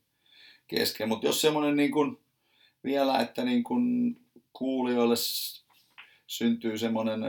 Kesken. 0.70 1.08
Mutta 1.08 1.26
jos 1.26 1.40
semmoinen 1.40 1.76
niin 1.76 1.90
kun, 1.90 2.20
vielä, 2.84 3.20
että 3.20 3.44
niin 3.44 3.64
kun 3.64 4.16
kuulijoille 4.52 5.14
syntyy 6.26 6.78
semmoinen 6.78 7.20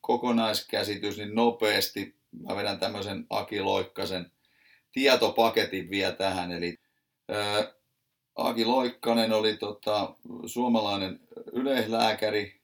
kokonaiskäsitys, 0.00 1.18
niin 1.18 1.34
nopeasti 1.34 2.16
mä 2.48 2.56
vedän 2.56 2.78
tämmöisen 2.78 3.26
Aki 3.30 3.60
Loikkasen 3.60 4.32
tietopaketin 4.92 5.90
vielä 5.90 6.12
tähän. 6.12 6.52
Eli 6.52 6.78
ää, 7.28 7.72
Aki 8.36 8.64
Loikkanen 8.64 9.32
oli 9.32 9.56
tota, 9.56 10.14
suomalainen 10.46 11.20
yleislääkäri 11.52 12.60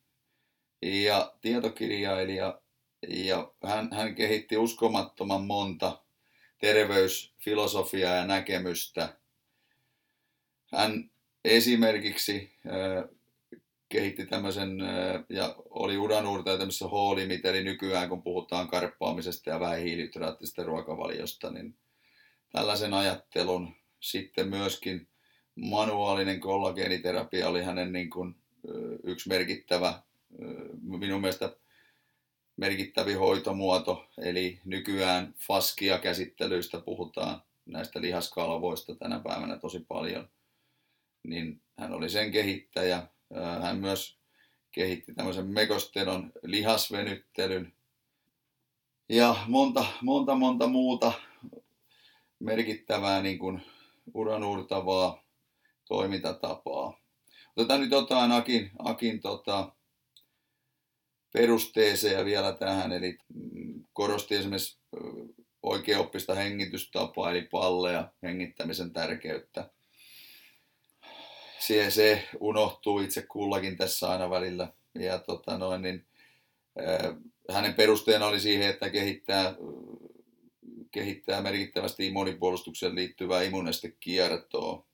ja 0.82 1.32
tietokirjailija 1.40 2.60
ja 3.08 3.52
hän, 3.64 3.88
hän 3.92 4.14
kehitti 4.14 4.56
uskomattoman 4.56 5.42
monta 5.42 6.02
terveysfilosofiaa 6.58 8.14
ja 8.14 8.26
näkemystä. 8.26 9.16
Hän 10.72 11.10
esimerkiksi 11.44 12.52
äh, 12.66 13.04
kehitti 13.88 14.26
tämmöisen 14.26 14.80
äh, 14.80 15.24
ja 15.28 15.56
oli 15.70 15.96
uranuurtaja 15.96 16.58
tämmöisessä 16.58 16.86
H-limit, 16.86 17.44
eli 17.44 17.64
nykyään 17.64 18.08
kun 18.08 18.22
puhutaan 18.22 18.68
karppaamisesta 18.68 19.50
ja 19.50 19.60
vähähiilihydraattisesta 19.60 20.62
ruokavaliosta, 20.62 21.50
niin 21.50 21.74
tällaisen 22.52 22.94
ajattelun. 22.94 23.74
Sitten 24.00 24.48
myöskin 24.48 25.08
manuaalinen 25.54 26.40
kollageeniterapia 26.40 27.48
oli 27.48 27.62
hänen 27.62 27.92
niin 27.92 28.10
kuin, 28.10 28.36
yksi 29.04 29.28
merkittävä, 29.28 30.02
minun 30.82 31.20
mielestä 31.20 31.56
merkittävin 32.56 33.18
hoitomuoto, 33.18 34.08
eli 34.18 34.60
nykyään 34.64 35.34
faskia-käsittelyistä 35.38 36.80
puhutaan, 36.80 37.42
näistä 37.66 38.00
lihaskalvoista 38.00 38.94
tänä 38.94 39.20
päivänä 39.20 39.58
tosi 39.58 39.84
paljon, 39.88 40.28
niin 41.26 41.62
hän 41.78 41.92
oli 41.92 42.08
sen 42.08 42.32
kehittäjä. 42.32 43.06
Hän 43.62 43.78
myös 43.78 44.18
kehitti 44.72 45.14
tämmöisen 45.14 45.46
mekostenon 45.46 46.32
lihasvenyttelyn 46.42 47.72
ja 49.08 49.36
monta, 49.46 49.84
monta, 50.02 50.34
monta 50.34 50.66
muuta 50.66 51.12
merkittävää 52.38 53.22
niin 53.22 53.38
kuin 53.38 53.62
uranuurtavaa 54.14 55.24
toimintatapaa. 55.88 57.00
Otetaan 57.56 57.80
nyt 57.80 57.90
jotain 57.90 58.32
Akin, 58.32 58.70
Akin 58.78 59.20
tota, 59.20 59.72
perusteeseen 61.32 62.24
vielä 62.24 62.52
tähän, 62.52 62.92
eli 62.92 63.18
korosti 63.92 64.34
esimerkiksi 64.34 64.78
oikeaoppista 65.62 66.34
hengitystapaa, 66.34 67.30
eli 67.30 67.42
palleja, 67.42 68.12
hengittämisen 68.22 68.92
tärkeyttä. 68.92 69.70
Siihen 71.58 71.92
se 71.92 72.28
unohtuu 72.40 73.00
itse 73.00 73.22
kullakin 73.22 73.76
tässä 73.76 74.10
aina 74.10 74.30
välillä. 74.30 74.72
Ja 74.94 75.18
tota 75.18 75.58
noin, 75.58 75.82
niin, 75.82 76.06
äh, 76.80 77.16
hänen 77.50 77.74
perusteena 77.74 78.26
oli 78.26 78.40
siihen, 78.40 78.68
että 78.68 78.90
kehittää, 78.90 79.54
kehittää 80.90 81.42
merkittävästi 81.42 82.06
immunipuolustukseen 82.06 82.94
liittyvää 82.94 83.42
immunestekiertoa. 83.42 84.86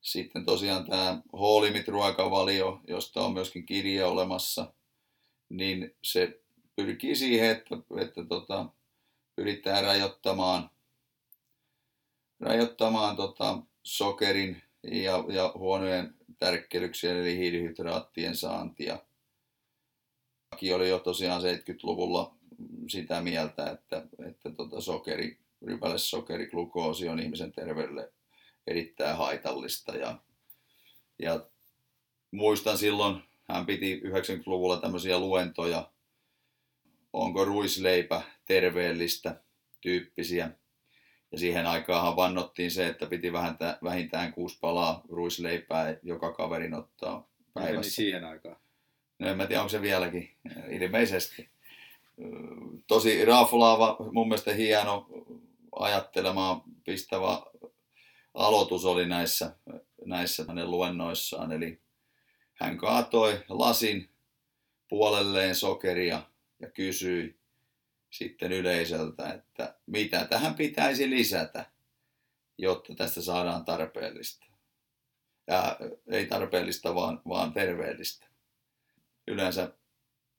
Sitten 0.00 0.44
tosiaan 0.44 0.86
tämä 0.86 1.22
H-limit-ruokavalio, 1.36 2.80
josta 2.88 3.20
on 3.20 3.32
myöskin 3.32 3.66
kirja 3.66 4.08
olemassa– 4.08 4.72
niin 5.48 5.96
se 6.02 6.40
pyrkii 6.76 7.16
siihen, 7.16 7.50
että, 7.50 7.76
että 8.00 8.24
tota, 8.24 8.66
yrittää 9.38 9.80
rajoittamaan, 9.82 10.70
rajoittamaan 12.40 13.16
tota, 13.16 13.62
sokerin 13.82 14.62
ja, 14.92 15.24
ja 15.28 15.52
huonojen 15.54 16.14
tärkkelyksien 16.38 17.16
eli 17.16 17.36
hiilihydraattien 17.36 18.36
saantia. 18.36 18.98
Aki 20.50 20.72
oli 20.72 20.88
jo 20.88 20.98
tosiaan 20.98 21.42
70-luvulla 21.42 22.34
sitä 22.88 23.20
mieltä, 23.20 23.70
että, 23.70 24.06
että 24.28 24.50
tota 24.50 24.80
sokeri, 24.80 25.38
rypälesokeri, 25.66 26.46
glukoosi 26.46 27.08
on 27.08 27.20
ihmisen 27.20 27.52
terveydelle 27.52 28.12
erittäin 28.66 29.16
haitallista. 29.16 29.96
Ja, 29.96 30.18
ja 31.18 31.46
muistan 32.30 32.78
silloin 32.78 33.22
hän 33.48 33.66
piti 33.66 34.00
90-luvulla 34.00 34.80
tämmöisiä 34.80 35.18
luentoja, 35.18 35.90
onko 37.12 37.44
ruisleipä 37.44 38.22
terveellistä 38.46 39.42
tyyppisiä. 39.80 40.50
Ja 41.32 41.38
siihen 41.38 41.66
aikaan 41.66 42.16
vannottiin 42.16 42.70
se, 42.70 42.86
että 42.86 43.06
piti 43.06 43.32
vähintään 43.84 44.32
kuusi 44.32 44.58
palaa 44.60 45.02
ruisleipää 45.08 45.96
joka 46.02 46.32
kaverin 46.32 46.74
ottaa 46.74 47.28
päivässä. 47.54 47.80
Niin 47.80 47.90
siihen 47.90 48.24
aikaan? 48.24 48.56
No 49.18 49.28
en 49.28 49.36
mä 49.36 49.46
tiedä, 49.46 49.60
onko 49.60 49.68
se 49.68 49.82
vieläkin. 49.82 50.34
Ilmeisesti. 50.70 51.48
Tosi 52.86 53.24
raflaava, 53.24 53.96
mun 54.12 54.28
mielestä 54.28 54.52
hieno 54.52 55.06
ajattelemaan 55.72 56.62
pistävä 56.84 57.42
aloitus 58.34 58.84
oli 58.84 59.06
näissä, 59.08 59.56
näissä 60.04 60.44
hänen 60.48 60.70
luennoissaan. 60.70 61.52
Eli 61.52 61.80
hän 62.54 62.78
kaatoi 62.78 63.44
lasin 63.48 64.08
puolelleen 64.88 65.54
sokeria 65.54 66.22
ja 66.60 66.70
kysyi 66.70 67.37
sitten 68.10 68.52
yleisöltä, 68.52 69.32
että 69.32 69.78
mitä 69.86 70.24
tähän 70.24 70.54
pitäisi 70.54 71.10
lisätä, 71.10 71.70
jotta 72.58 72.94
tästä 72.94 73.22
saadaan 73.22 73.64
tarpeellista. 73.64 74.46
Ja 75.46 75.78
ei 76.10 76.26
tarpeellista, 76.26 76.94
vaan, 76.94 77.22
vaan 77.28 77.52
terveellistä. 77.52 78.26
Yleensä 79.26 79.72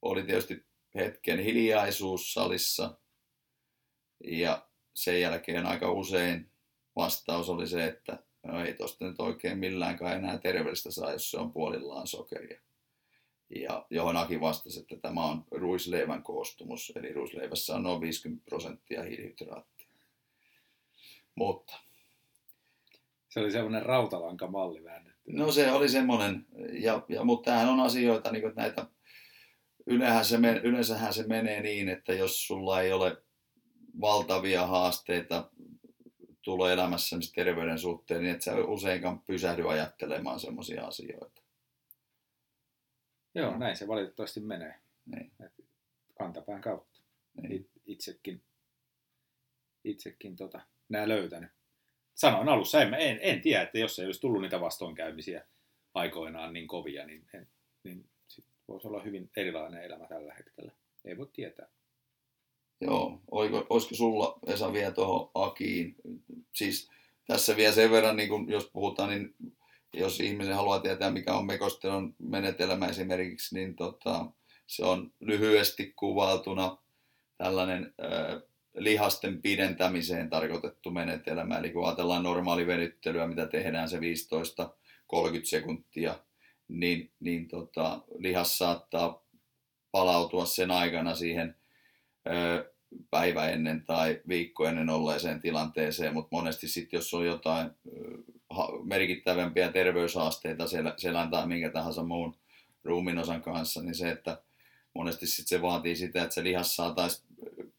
oli 0.02 0.24
tietysti 0.24 0.66
hetken 0.96 1.40
hiljaisuus 1.40 2.34
salissa 2.34 2.98
ja 4.24 4.68
sen 4.94 5.22
jälkeen 5.22 5.66
aika 5.66 5.92
usein 5.92 6.52
vastaus 6.96 7.50
oli 7.50 7.68
se, 7.68 7.86
että 7.86 8.24
No 8.44 8.66
ei 8.66 8.74
tosta 8.74 9.06
nyt 9.06 9.20
oikein 9.20 9.58
milläänkään 9.58 10.18
enää 10.18 10.38
terveellistä 10.38 10.92
saa, 10.92 11.12
jos 11.12 11.32
se 11.32 11.38
on 11.38 11.52
puolillaan 11.52 12.08
sokeria. 12.08 12.62
Ja 13.56 13.86
johon 13.90 14.18
Aki 14.18 14.42
vastasi, 14.42 14.80
että 14.80 14.96
tämä 15.02 15.26
on 15.26 15.46
ruisleivän 15.52 16.24
koostumus, 16.24 16.94
eli 16.96 17.14
ruisleivässä 17.14 17.76
on 17.76 17.84
noin 17.84 18.02
50 18.02 18.46
prosenttia 18.46 19.04
hiilihydraattia. 19.04 19.88
Mutta. 21.36 21.80
Se 23.30 23.40
oli 23.40 23.52
semmoinen 23.52 23.86
rautalankamalli 23.86 24.84
väännetty. 24.84 25.32
No 25.32 25.52
se 25.52 25.72
oli 25.72 25.90
semmoinen, 25.90 26.46
ja, 26.72 27.06
ja, 27.10 27.24
mutta 27.24 27.52
tämähän 27.52 27.70
on 27.70 27.80
asioita, 27.80 28.32
niin 28.32 28.42
kuin 28.42 28.54
näitä, 28.56 28.88
yleensähän 29.86 30.26
se, 30.26 30.38
yleensähän 30.64 31.14
se 31.14 31.28
menee 31.28 31.62
niin, 31.62 31.90
että 31.90 32.14
jos 32.14 32.48
sulla 32.48 32.82
ei 32.82 32.94
ole 32.94 33.18
valtavia 34.02 34.68
haasteita 34.68 35.50
tulee 36.42 36.74
elämässä 36.74 37.18
terveyden 37.36 37.80
suhteen, 37.80 38.24
niin 38.24 38.36
et 38.36 38.42
sä 38.42 38.56
useinkaan 38.56 39.20
pysähdy 39.20 39.72
ajattelemaan 39.72 40.40
semmoisia 40.40 40.86
asioita. 40.86 41.42
Joo, 43.36 43.58
näin 43.58 43.76
se 43.76 43.88
valitettavasti 43.88 44.40
menee. 44.40 44.76
Niin. 45.06 45.32
kantapään 46.18 46.62
kautta. 46.62 47.00
Niin. 47.42 47.70
Itsekin, 47.86 48.42
itsekin 49.84 50.36
tota, 50.36 50.62
nämä 50.90 51.08
löytänyt. 51.08 51.52
Sanoin 52.16 52.50
alussa, 52.50 52.82
en, 52.82 52.94
en, 52.94 53.20
en 53.22 53.42
tiedä, 53.42 53.62
että 53.62 53.80
jos 53.80 54.00
ei 54.00 54.06
olisi 54.06 54.22
tullut 54.22 54.42
niitä 54.42 54.62
vastoinkäymisiä 54.62 55.46
aikoinaan 55.94 56.54
niin 56.54 56.68
kovia, 56.68 57.06
niin, 57.06 57.26
en, 57.34 57.48
niin 57.84 58.10
sit 58.28 58.46
voisi 58.68 58.88
olla 58.88 59.04
hyvin 59.04 59.30
erilainen 59.36 59.84
elämä 59.84 60.08
tällä 60.08 60.34
hetkellä. 60.34 60.72
Ei 61.06 61.18
voi 61.18 61.30
tietää. 61.34 61.68
Joo, 62.82 63.22
oiko, 63.32 63.68
olisiko 63.70 63.96
sulla 63.96 64.40
Esa 64.48 64.74
vielä 64.74 64.92
tuohon 64.92 65.32
Akiin? 65.34 65.96
Siis 66.56 66.90
tässä 67.28 67.56
vielä 67.56 67.74
sen 67.74 67.92
verran, 67.92 68.18
niin 68.18 68.30
kun, 68.30 68.50
jos 68.50 68.70
puhutaan, 68.74 69.10
niin 69.10 69.36
jos 69.94 70.20
ihmisen 70.20 70.56
haluaa 70.56 70.80
tietää, 70.80 71.12
mikä 71.12 71.34
on 71.34 71.46
mekostelun 71.46 72.16
menetelmä 72.20 72.88
esimerkiksi, 72.88 73.56
niin 73.56 73.76
tota, 73.76 74.26
se 74.68 74.86
on 74.86 75.12
lyhyesti 75.20 75.94
kuvailtuna 75.96 76.78
tällainen 77.38 77.94
äh, 78.04 78.42
lihasten 78.76 79.42
pidentämiseen 79.42 80.30
tarkoitettu 80.30 80.92
menetelmä. 80.92 81.58
Eli 81.58 81.70
kun 81.70 81.86
ajatellaan 81.86 82.24
normaali 82.24 82.68
venyttelyä, 82.68 83.28
mitä 83.28 83.48
tehdään 83.48 83.90
se 83.90 83.98
15-30 83.98 84.02
sekuntia, 85.44 86.20
niin, 86.68 87.12
niin 87.20 87.48
tota, 87.48 88.02
lihas 88.18 88.58
saattaa 88.58 89.24
palautua 89.92 90.46
sen 90.46 90.72
aikana 90.72 91.16
siihen 91.16 91.56
päivä 93.10 93.50
ennen 93.50 93.84
tai 93.86 94.22
viikko 94.28 94.66
ennen 94.66 94.90
olleeseen 94.90 95.42
tilanteeseen, 95.42 96.14
mutta 96.14 96.36
monesti 96.36 96.68
sitten, 96.68 96.98
jos 96.98 97.14
on 97.14 97.26
jotain 97.26 97.72
merkittävämpiä 98.84 99.72
terveyshaasteita 99.72 100.66
selän 100.98 101.30
tai 101.30 101.48
minkä 101.48 101.70
tahansa 101.70 102.04
muun 102.04 102.36
ruuminosan 102.84 103.42
kanssa, 103.42 103.82
niin 103.82 103.96
se, 103.96 104.10
että 104.10 104.42
monesti 104.94 105.28
sit 105.28 105.48
se 105.48 105.62
vaatii 105.62 105.96
sitä, 105.96 106.24
että 106.24 106.36
se 106.36 106.44
lihas 106.44 106.76
saataisiin 106.76 107.28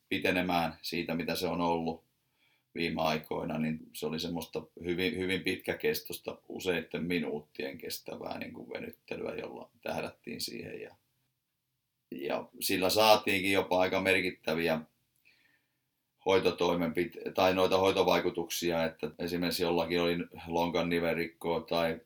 pitenemään 0.08 0.78
siitä, 0.82 1.14
mitä 1.14 1.34
se 1.34 1.46
on 1.46 1.60
ollut 1.60 2.04
viime 2.74 3.02
aikoina, 3.02 3.58
niin 3.58 3.78
se 3.92 4.06
oli 4.06 4.20
semmoista 4.20 4.62
hyvin, 4.84 5.18
hyvin 5.18 5.42
pitkäkestoista, 5.42 6.38
useiden 6.48 7.04
minuuttien 7.04 7.78
kestävää 7.78 8.38
niin 8.38 8.52
kuin 8.52 8.70
venyttelyä, 8.70 9.34
jolla 9.34 9.70
tähdättiin 9.82 10.40
siihen. 10.40 10.80
Ja, 10.80 10.96
ja 12.10 12.48
sillä 12.60 12.90
saatiinkin 12.90 13.52
jopa 13.52 13.80
aika 13.80 14.00
merkittäviä 14.00 14.80
hoitotoimenpiteitä 16.30 17.30
tai 17.32 17.54
noita 17.54 17.78
hoitovaikutuksia, 17.78 18.84
että 18.84 19.10
esimerkiksi 19.18 19.62
jollakin 19.62 20.00
oli 20.00 20.16
lonkan 20.46 20.88
nivelrikkoa 20.88 21.60
tai 21.60 22.00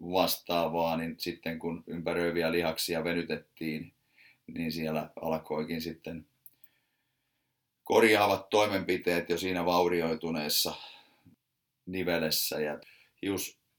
vastaavaa, 0.00 0.96
niin 0.96 1.14
sitten 1.18 1.58
kun 1.58 1.84
ympäröiviä 1.86 2.52
lihaksia 2.52 3.04
venytettiin, 3.04 3.92
niin 4.46 4.72
siellä 4.72 5.10
alkoikin 5.20 5.80
sitten 5.80 6.26
korjaavat 7.84 8.50
toimenpiteet 8.50 9.28
jo 9.28 9.38
siinä 9.38 9.64
vaurioituneessa 9.64 10.74
nivelessä. 11.86 12.60
Ja 12.60 12.80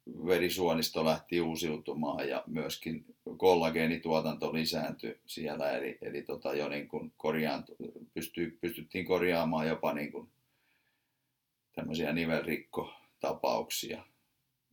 hiusverisuonisto 0.06 1.06
lähti 1.06 1.42
uusiutumaan 1.42 2.30
ja 2.30 2.44
myöskin 2.48 3.06
kollageenituotanto 3.38 4.54
lisääntyi 4.54 5.20
siellä, 5.26 5.72
eli, 5.72 5.98
eli 6.02 6.22
tota 6.22 6.54
jo 6.54 6.70
niin 6.70 6.88
kuin 6.88 7.14
korjaan, 7.18 7.66
pysty, 8.14 8.58
pystyttiin 8.62 9.06
korjaamaan 9.06 9.68
jopa 9.68 9.94
niin 9.94 10.12
kuin 10.12 10.30
tämmöisiä 11.76 12.14
nivelrikkotapauksia. 12.14 14.06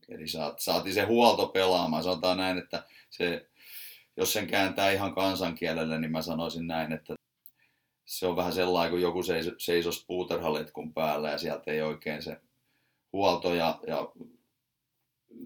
Eli 0.08 0.28
saat, 0.28 0.58
saatiin 0.58 0.94
se 0.94 1.04
huolto 1.04 1.46
pelaamaan. 1.46 2.02
Sanotaan 2.02 2.38
näin, 2.38 2.58
että 2.58 2.82
se, 3.10 3.46
jos 4.16 4.32
sen 4.32 4.46
kääntää 4.46 4.90
ihan 4.90 5.14
kansankielelle, 5.14 5.98
niin 5.98 6.12
mä 6.12 6.22
sanoisin 6.22 6.66
näin, 6.66 6.92
että 6.92 7.14
se 8.04 8.26
on 8.26 8.36
vähän 8.36 8.52
sellainen, 8.52 8.90
kun 8.90 9.00
joku 9.00 9.22
seis, 9.22 9.50
seisos 9.58 10.04
puutarhaletkun 10.06 10.94
päällä 10.94 11.30
ja 11.30 11.38
sieltä 11.38 11.70
ei 11.70 11.82
oikein 11.82 12.22
se 12.22 12.40
huolto 13.12 13.54
ja, 13.54 13.80
ja 13.86 14.12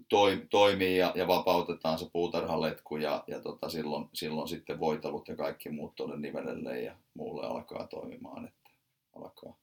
toi, 0.08 0.46
toimii 0.50 0.96
ja, 0.96 1.12
ja, 1.14 1.26
vapautetaan 1.26 1.98
se 1.98 2.06
puutarhaletku 2.12 2.96
ja, 2.96 3.24
ja 3.26 3.40
tota, 3.40 3.68
silloin, 3.68 4.08
silloin 4.12 4.48
sitten 4.48 4.80
voitelut 4.80 5.28
ja 5.28 5.36
kaikki 5.36 5.70
muut 5.70 5.94
tuonne 5.94 6.16
nivelelle 6.16 6.80
ja 6.80 6.96
muulle 7.14 7.46
alkaa 7.46 7.86
toimimaan, 7.86 8.44
että 8.44 8.70
alkaa 9.16 9.56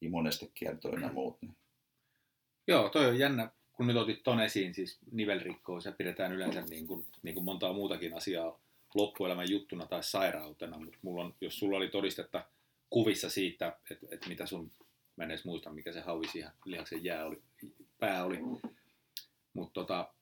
imunestekiertoja 0.00 1.00
ja 1.00 1.12
muut. 1.12 1.42
Niin. 1.42 1.56
Joo, 2.66 2.88
toi 2.88 3.06
on 3.06 3.18
jännä, 3.18 3.50
kun 3.72 3.86
nyt 3.86 3.96
otit 3.96 4.22
ton 4.22 4.40
esiin, 4.40 4.74
siis 4.74 4.98
nivelrikkous 5.12 5.84
ja 5.84 5.92
pidetään 5.92 6.32
yleensä 6.32 6.60
niin 6.60 6.86
kuin, 6.86 7.06
niin 7.22 7.34
kuin 7.34 7.44
montaa 7.44 7.72
muutakin 7.72 8.16
asiaa 8.16 8.60
loppuelämän 8.94 9.50
juttuna 9.50 9.86
tai 9.86 10.02
sairautena, 10.02 10.78
mutta 10.78 10.98
mulla 11.02 11.24
on, 11.24 11.34
jos 11.40 11.58
sulla 11.58 11.76
oli 11.76 11.88
todistetta 11.88 12.44
kuvissa 12.90 13.30
siitä, 13.30 13.76
että, 13.90 14.06
että 14.10 14.28
mitä 14.28 14.46
sun, 14.46 14.70
mä 15.16 15.24
en 15.24 15.30
edes 15.30 15.44
muista, 15.44 15.72
mikä 15.72 15.92
se 15.92 16.00
hauvi 16.00 16.28
siihen 16.28 16.50
lihaksen 16.64 17.04
jää 17.04 17.26
oli, 17.26 17.42
pää 17.98 18.24
oli, 18.24 18.38
mutta 19.54 19.80
tota, 19.80 20.14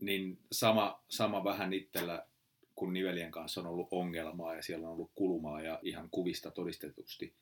niin 0.00 0.38
sama, 0.52 1.02
sama 1.08 1.44
vähän 1.44 1.72
itsellä, 1.72 2.26
kun 2.74 2.92
nivelien 2.92 3.30
kanssa 3.30 3.60
on 3.60 3.66
ollut 3.66 3.88
ongelmaa 3.90 4.54
ja 4.54 4.62
siellä 4.62 4.86
on 4.86 4.92
ollut 4.92 5.10
kulumaa 5.14 5.62
ja 5.62 5.80
ihan 5.82 6.08
kuvista 6.10 6.50
todistetusti 6.50 7.34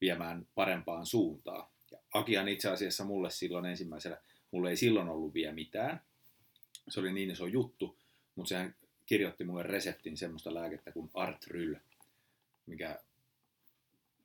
viemään 0.00 0.46
parempaan 0.54 1.06
suuntaan. 1.06 1.66
Ja 1.90 1.98
Akihan 2.14 2.48
itse 2.48 2.70
asiassa 2.70 3.04
mulle 3.04 3.30
silloin 3.30 3.66
ensimmäisellä, 3.66 4.20
mulle 4.50 4.70
ei 4.70 4.76
silloin 4.76 5.08
ollut 5.08 5.34
vielä 5.34 5.52
mitään. 5.52 6.00
Se 6.88 7.00
oli 7.00 7.12
niin 7.12 7.30
iso 7.30 7.46
juttu, 7.46 7.98
mutta 8.34 8.48
sehän 8.48 8.74
kirjoitti 9.06 9.44
mulle 9.44 9.62
reseptin 9.62 10.16
semmoista 10.16 10.54
lääkettä 10.54 10.92
kuin 10.92 11.10
Artryl, 11.14 11.76
mikä 12.66 12.98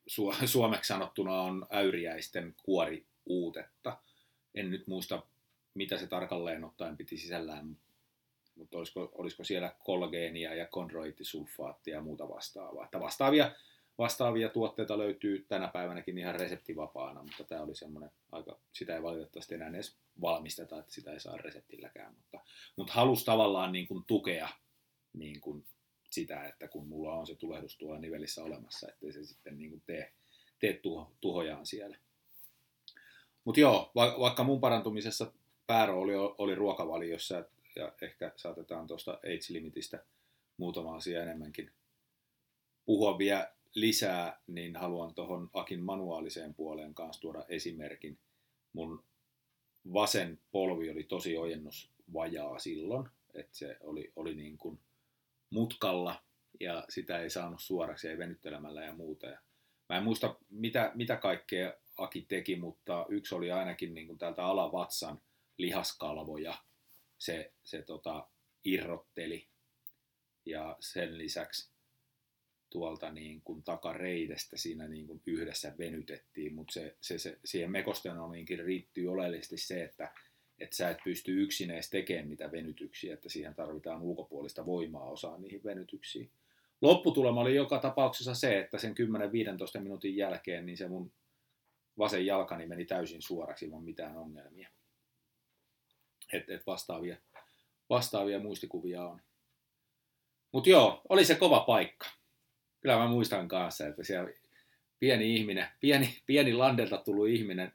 su- 0.09 0.47
suomeksi 0.47 0.87
sanottuna 0.87 1.41
on 1.41 1.67
äyriäisten 1.71 2.55
kuoriuutetta. 2.63 3.97
En 4.55 4.69
nyt 4.71 4.87
muista, 4.87 5.23
mitä 5.73 5.97
se 5.97 6.07
tarkalleen 6.07 6.63
ottaen 6.63 6.97
piti 6.97 7.17
sisällään, 7.17 7.77
mutta 8.55 8.77
olisiko, 8.77 9.11
olisiko 9.15 9.43
siellä 9.43 9.75
kollageenia 9.83 10.55
ja 10.55 10.67
kondroittisulfaattia 10.67 11.95
ja 11.95 12.01
muuta 12.01 12.29
vastaavaa. 12.29 12.85
Että 12.85 12.99
vastaavia, 12.99 13.51
vastaavia 13.97 14.49
tuotteita 14.49 14.97
löytyy 14.97 15.45
tänä 15.47 15.67
päivänäkin 15.67 16.17
ihan 16.17 16.35
reseptivapaana, 16.35 17.23
mutta 17.23 17.43
tämä 17.43 17.61
oli 17.61 17.75
semmoinen 17.75 18.11
aika, 18.31 18.59
sitä 18.71 18.95
ei 18.95 19.03
valitettavasti 19.03 19.55
enää 19.55 19.69
edes 19.69 19.97
valmisteta, 20.21 20.79
että 20.79 20.91
sitä 20.91 21.11
ei 21.11 21.19
saa 21.19 21.37
reseptilläkään, 21.37 22.13
mutta, 22.15 22.39
mutta 22.75 22.93
halusi 22.93 23.25
tavallaan 23.25 23.71
niin 23.71 23.87
kuin 23.87 24.03
tukea 24.07 24.49
niin 25.13 25.41
kuin 25.41 25.65
sitä, 26.09 26.47
että 26.47 26.67
kun 26.67 26.87
mulla 26.87 27.13
on 27.13 27.27
se 27.27 27.35
tulehdus 27.35 27.77
tuolla 27.77 27.99
nivelissä 27.99 28.43
olemassa, 28.43 28.87
ettei 28.89 29.13
se 29.13 29.25
sitten 29.25 29.57
niin 29.57 29.69
kuin 29.69 29.81
tee, 29.85 30.13
tee 30.59 30.73
tuho, 30.73 31.11
tuhojaan 31.21 31.65
siellä. 31.65 31.97
Mutta 33.43 33.61
joo, 33.61 33.91
va, 33.95 34.15
vaikka 34.19 34.43
mun 34.43 34.61
parantumisessa 34.61 35.31
päärooli 35.69 36.15
oli, 36.15 36.55
ruokavaliossa, 36.55 37.45
ja 37.75 37.93
ehkä 38.01 38.31
saatetaan 38.35 38.87
tuosta 38.87 39.19
AIDS-limitistä 39.23 40.05
muutama 40.57 40.95
asia 40.95 41.23
enemmänkin 41.23 41.71
puhua 42.85 43.17
vielä 43.17 43.53
lisää, 43.75 44.41
niin 44.47 44.75
haluan 44.75 45.13
tuohon 45.13 45.49
Akin 45.53 45.83
manuaaliseen 45.83 46.53
puoleen 46.53 46.93
kanssa 46.93 47.21
tuoda 47.21 47.45
esimerkin. 47.49 48.17
Mun 48.73 49.03
vasen 49.93 50.39
polvi 50.51 50.89
oli 50.89 51.03
tosi 51.03 51.37
ojennusvajaa 51.37 52.59
silloin, 52.59 53.09
että 53.33 53.57
se 53.57 53.77
oli, 53.81 54.13
oli 54.15 54.35
niin 54.35 54.57
kuin 54.57 54.79
mutkalla 55.49 56.23
ja 56.59 56.85
sitä 56.89 57.19
ei 57.19 57.29
saanut 57.29 57.61
suoraksi, 57.61 58.07
ei 58.07 58.17
venyttelemällä 58.17 58.83
ja 58.83 58.93
muuta. 58.93 59.27
Ja 59.27 59.39
mä 59.89 59.97
en 59.97 60.03
muista, 60.03 60.35
mitä, 60.49 60.91
mitä 60.95 61.15
kaikkea 61.15 61.73
Aki 61.97 62.21
teki, 62.21 62.55
mutta 62.55 63.05
yksi 63.09 63.35
oli 63.35 63.51
ainakin 63.51 63.93
niin 63.93 64.07
kuin 64.07 64.19
täältä 64.19 64.45
alavatsan 64.45 65.21
lihaskalvoja. 65.59 66.57
Se, 67.17 67.53
se 67.63 67.81
tota, 67.81 68.27
irrotteli 68.65 69.47
ja 70.45 70.77
sen 70.79 71.17
lisäksi 71.17 71.71
tuolta 72.69 73.11
niin 73.11 73.41
kuin 73.41 73.63
takareidestä 73.63 74.57
siinä 74.57 74.87
niin 74.87 75.07
kuin 75.07 75.21
yhdessä 75.25 75.75
venytettiin, 75.77 76.55
mutta 76.55 76.73
se, 76.73 76.97
se, 77.01 77.19
se, 77.19 77.39
siihen 77.45 77.71
mekostenomiinkin 77.71 78.59
riittyy 78.59 79.07
oleellisesti 79.07 79.57
se, 79.57 79.83
että 79.83 80.13
että 80.59 80.75
sä 80.75 80.89
et 80.89 80.97
pysty 81.03 81.43
yksin 81.43 81.71
edes 81.71 81.89
tekemään 81.89 82.29
niitä 82.29 82.51
venytyksiä, 82.51 83.13
että 83.13 83.29
siihen 83.29 83.55
tarvitaan 83.55 84.01
ulkopuolista 84.01 84.65
voimaa 84.65 85.09
osaa 85.09 85.37
niihin 85.37 85.63
venytyksiin. 85.63 86.31
Lopputulema 86.81 87.41
oli 87.41 87.55
joka 87.55 87.79
tapauksessa 87.79 88.35
se, 88.35 88.59
että 88.59 88.77
sen 88.77 88.95
10-15 89.77 89.79
minuutin 89.79 90.15
jälkeen 90.15 90.65
niin 90.65 90.77
se 90.77 90.87
mun 90.87 91.11
vasen 91.97 92.25
jalkani 92.25 92.65
meni 92.65 92.85
täysin 92.85 93.21
suoraksi 93.21 93.65
ilman 93.65 93.83
mitään 93.83 94.17
ongelmia. 94.17 94.69
Et, 96.33 96.49
et 96.49 96.67
vastaavia, 96.67 97.17
vastaavia 97.89 98.39
muistikuvia 98.39 99.03
on. 99.03 99.21
Mutta 100.51 100.69
joo, 100.69 101.01
oli 101.09 101.25
se 101.25 101.35
kova 101.35 101.59
paikka. 101.59 102.05
Kyllä 102.81 102.97
mä 102.97 103.07
muistan 103.07 103.47
kanssa, 103.47 103.87
että 103.87 104.03
siellä 104.03 104.31
pieni 104.99 105.35
ihminen, 105.35 105.67
pieni, 105.79 106.17
pieni 106.25 106.53
landelta 106.53 106.97
tullut 106.97 107.27
ihminen 107.27 107.73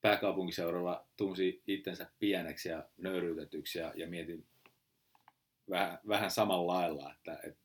pääkaupunkiseudulla 0.00 1.06
tunsi 1.16 1.62
itsensä 1.66 2.10
pieneksi 2.18 2.68
ja 2.68 2.88
nöyryytetyksi 2.96 3.78
ja, 3.78 3.92
ja 3.96 4.08
mietin 4.08 4.46
vähän, 5.70 5.98
vähän 6.08 6.30
samalla 6.30 6.72
lailla, 6.72 7.12
että 7.12 7.40
et, 7.44 7.58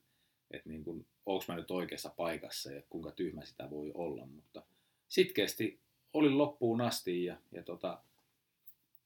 et 0.51 0.65
niin 0.65 0.83
kuin, 0.83 1.05
onko 1.25 1.45
mä 1.47 1.55
nyt 1.55 1.71
oikeassa 1.71 2.13
paikassa 2.17 2.71
ja 2.71 2.81
kuinka 2.89 3.11
tyhmä 3.11 3.45
sitä 3.45 3.69
voi 3.69 3.91
olla, 3.93 4.25
mutta 4.25 4.63
sitkeästi 5.07 5.79
olin 6.13 6.37
loppuun 6.37 6.81
asti 6.81 7.25
ja, 7.25 7.37
ja, 7.51 7.63
tota, 7.63 8.01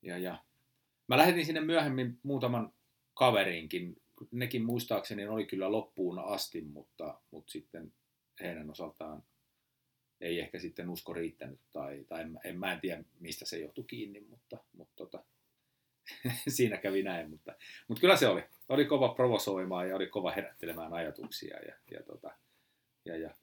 ja, 0.01 0.17
ja 0.17 0.43
mä 1.07 1.17
lähetin 1.17 1.45
sinne 1.45 1.61
myöhemmin 1.61 2.19
muutaman 2.23 2.73
kaverinkin, 3.13 4.01
nekin 4.31 4.65
muistaakseni 4.65 5.27
oli 5.27 5.45
kyllä 5.45 5.71
loppuun 5.71 6.19
asti, 6.19 6.61
mutta, 6.61 7.21
mutta 7.31 7.51
sitten 7.51 7.93
heidän 8.39 8.69
osaltaan 8.69 9.23
ei 10.21 10.39
ehkä 10.39 10.59
sitten 10.59 10.89
usko 10.89 11.13
riittänyt 11.13 11.59
tai, 11.73 12.05
tai 12.07 12.21
en, 12.21 12.39
en, 12.43 12.59
mä 12.59 12.73
en 12.73 12.81
tiedä 12.81 13.03
mistä 13.19 13.45
se 13.45 13.59
johtui 13.59 13.83
kiinni, 13.83 14.19
mutta, 14.19 14.57
mutta 14.73 14.95
tota, 14.95 15.23
siinä 16.47 16.77
kävi 16.77 17.03
näin. 17.03 17.29
Mutta, 17.29 17.55
mutta 17.87 18.01
kyllä 18.01 18.15
se 18.15 18.27
oli. 18.27 18.43
Oli 18.69 18.85
kova 18.85 19.09
provosoimaan 19.09 19.89
ja 19.89 19.95
oli 19.95 20.07
kova 20.07 20.31
herättelemään 20.31 20.93
ajatuksia 20.93 21.57
ja, 21.57 21.73
ja, 21.91 22.03
tota, 22.03 22.31
ja, 23.05 23.17
ja 23.17 23.35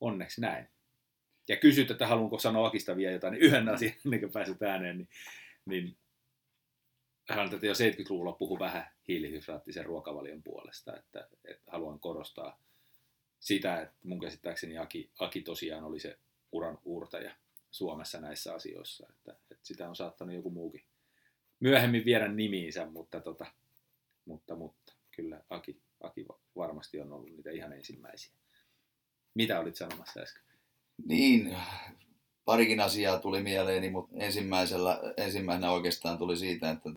onneksi 0.00 0.40
näin. 0.40 0.68
Ja 1.48 1.56
kysyt, 1.56 1.90
että 1.90 2.06
haluanko 2.06 2.38
sanoa 2.38 2.66
Akista 2.66 2.96
vielä 2.96 3.12
jotain, 3.12 3.32
niin 3.32 3.42
yhden 3.42 3.68
asian 3.68 3.92
ennen 4.04 4.20
kuin 4.20 4.32
pääset 4.32 4.62
ääneen, 4.62 4.98
niin, 4.98 5.08
niin 5.68 5.96
hän 7.28 7.50
tätä 7.50 7.66
jo 7.66 7.72
70-luvulla 7.72 8.32
puhui 8.32 8.58
vähän 8.58 8.90
hiilihydraattisen 9.08 9.84
ruokavalion 9.86 10.42
puolesta, 10.42 10.96
että, 10.96 11.28
että 11.44 11.72
haluan 11.72 12.00
korostaa 12.00 12.60
sitä, 13.40 13.80
että 13.80 13.96
mun 14.02 14.20
käsittääkseni 14.20 14.78
Aki, 14.78 15.10
Aki 15.18 15.42
tosiaan 15.42 15.84
oli 15.84 16.00
se 16.00 16.18
uran 16.52 16.78
uurtaja 16.84 17.36
Suomessa 17.70 18.20
näissä 18.20 18.54
asioissa, 18.54 19.06
että, 19.10 19.32
että 19.50 19.66
sitä 19.66 19.88
on 19.88 19.96
saattanut 19.96 20.34
joku 20.34 20.50
muukin 20.50 20.84
myöhemmin 21.60 22.04
viedä 22.04 22.28
nimiinsä, 22.28 22.86
mutta, 22.86 23.20
tota, 23.20 23.46
mutta, 24.24 24.56
mutta 24.56 24.94
kyllä 25.10 25.42
Aki, 25.50 25.82
Aki 26.00 26.26
varmasti 26.56 27.00
on 27.00 27.12
ollut 27.12 27.30
niitä 27.30 27.50
ihan 27.50 27.72
ensimmäisiä. 27.72 28.32
Mitä 29.34 29.60
olit 29.60 29.76
sanomassa 29.76 30.20
äsken? 30.20 30.42
Niin, 31.06 31.56
parikin 32.48 32.80
asiaa 32.80 33.18
tuli 33.18 33.42
mieleeni, 33.42 33.90
mutta 33.90 34.16
ensimmäisellä, 34.16 35.00
ensimmäisenä 35.16 35.72
oikeastaan 35.72 36.18
tuli 36.18 36.36
siitä, 36.36 36.70
että 36.70 36.90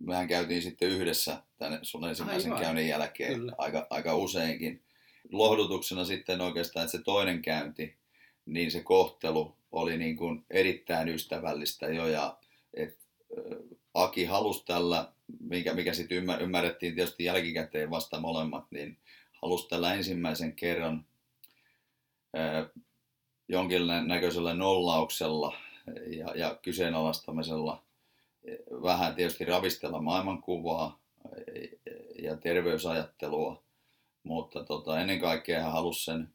mehän 0.00 0.28
käytiin 0.28 0.62
sitten 0.62 0.88
yhdessä 0.88 1.42
tänne 1.58 1.78
sun 1.82 2.08
ensimmäisen 2.08 2.52
Aivan. 2.52 2.64
käynnin 2.64 2.88
jälkeen 2.88 3.52
aika, 3.58 3.86
aika 3.90 4.16
useinkin. 4.16 4.82
Lohdutuksena 5.32 6.04
sitten 6.04 6.40
oikeastaan, 6.40 6.84
että 6.84 6.98
se 6.98 7.04
toinen 7.04 7.42
käynti, 7.42 7.96
niin 8.46 8.70
se 8.70 8.80
kohtelu 8.80 9.56
oli 9.72 9.98
niin 9.98 10.16
kuin 10.16 10.44
erittäin 10.50 11.08
ystävällistä 11.08 11.86
jo 11.86 12.06
ja 12.06 12.36
et, 12.74 12.98
Aki 13.94 14.24
halusi 14.24 14.66
tällä, 14.66 15.12
mikä, 15.40 15.74
mikä 15.74 15.94
sitten 15.94 16.18
ymmärrettiin 16.40 16.94
tietysti 16.94 17.24
jälkikäteen 17.24 17.90
vasta 17.90 18.20
molemmat, 18.20 18.64
niin 18.70 18.98
halusi 19.42 19.68
tällä 19.68 19.94
ensimmäisen 19.94 20.52
kerran 20.52 21.04
jonkinlainen 23.48 24.08
näköisellä 24.08 24.54
nollauksella 24.54 25.56
ja, 26.06 26.32
ja 26.34 26.58
kyseenalaistamisella 26.62 27.82
vähän 28.82 29.14
tietysti 29.14 29.44
ravistella 29.44 30.00
maailmankuvaa 30.00 30.98
ja 32.22 32.36
terveysajattelua, 32.36 33.62
mutta 34.22 34.64
tota, 34.64 35.00
ennen 35.00 35.20
kaikkea 35.20 35.62
hän 35.62 35.72
halusi 35.72 36.04
sen 36.04 36.28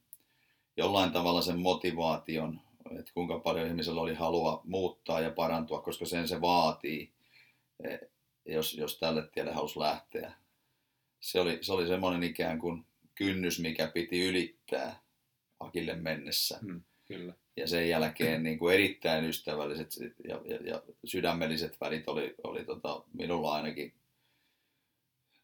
jollain 0.78 1.12
tavalla 1.12 1.41
sen 1.41 1.60
motivaation, 1.60 2.62
että 2.99 3.12
kuinka 3.13 3.39
paljon 3.39 3.67
ihmisellä 3.67 4.02
oli 4.02 4.13
halua 4.13 4.62
muuttaa 4.65 5.21
ja 5.21 5.32
parantua, 5.32 5.82
koska 5.82 6.06
sen 6.06 6.28
se 6.28 6.41
vaatii, 6.41 7.12
jos, 8.45 8.73
jos 8.73 8.99
tälle 8.99 9.28
tielle 9.28 9.54
halusi 9.54 9.80
lähteä. 9.80 10.34
Se 11.19 11.39
oli, 11.39 11.58
se 11.62 11.73
oli 11.73 11.88
semmoinen 11.88 12.23
ikään 12.23 12.60
kuin 12.60 12.86
kynnys, 13.15 13.60
mikä 13.60 13.88
piti 13.88 14.28
ylittää 14.28 14.99
Akille 15.60 15.95
mennessä. 15.95 16.60
Hmm, 16.62 16.82
kyllä. 17.13 17.34
Ja 17.58 17.67
sen 17.67 17.89
jälkeen 17.89 18.43
niin 18.43 18.60
kuin 18.60 18.73
erittäin 18.73 19.26
ystävälliset 19.26 19.89
ja, 20.28 20.41
ja, 20.45 20.58
ja 20.63 20.82
sydämelliset 21.06 21.82
välit 21.82 22.08
oli, 22.08 22.36
oli 22.43 22.65
tota, 22.65 23.04
minulla 23.13 23.54
ainakin. 23.54 23.93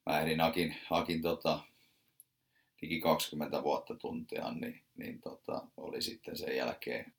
Mä 0.05 0.19
ehdin 0.19 0.41
Akin, 0.41 0.75
Akin 0.89 1.21
tota, 1.21 1.59
liki 2.81 2.99
20 2.99 3.63
vuotta 3.63 3.95
tuntia, 3.95 4.51
niin, 4.51 4.81
niin 4.97 5.21
tota, 5.21 5.67
oli 5.77 6.01
sitten 6.01 6.37
sen 6.37 6.55
jälkeen. 6.55 7.13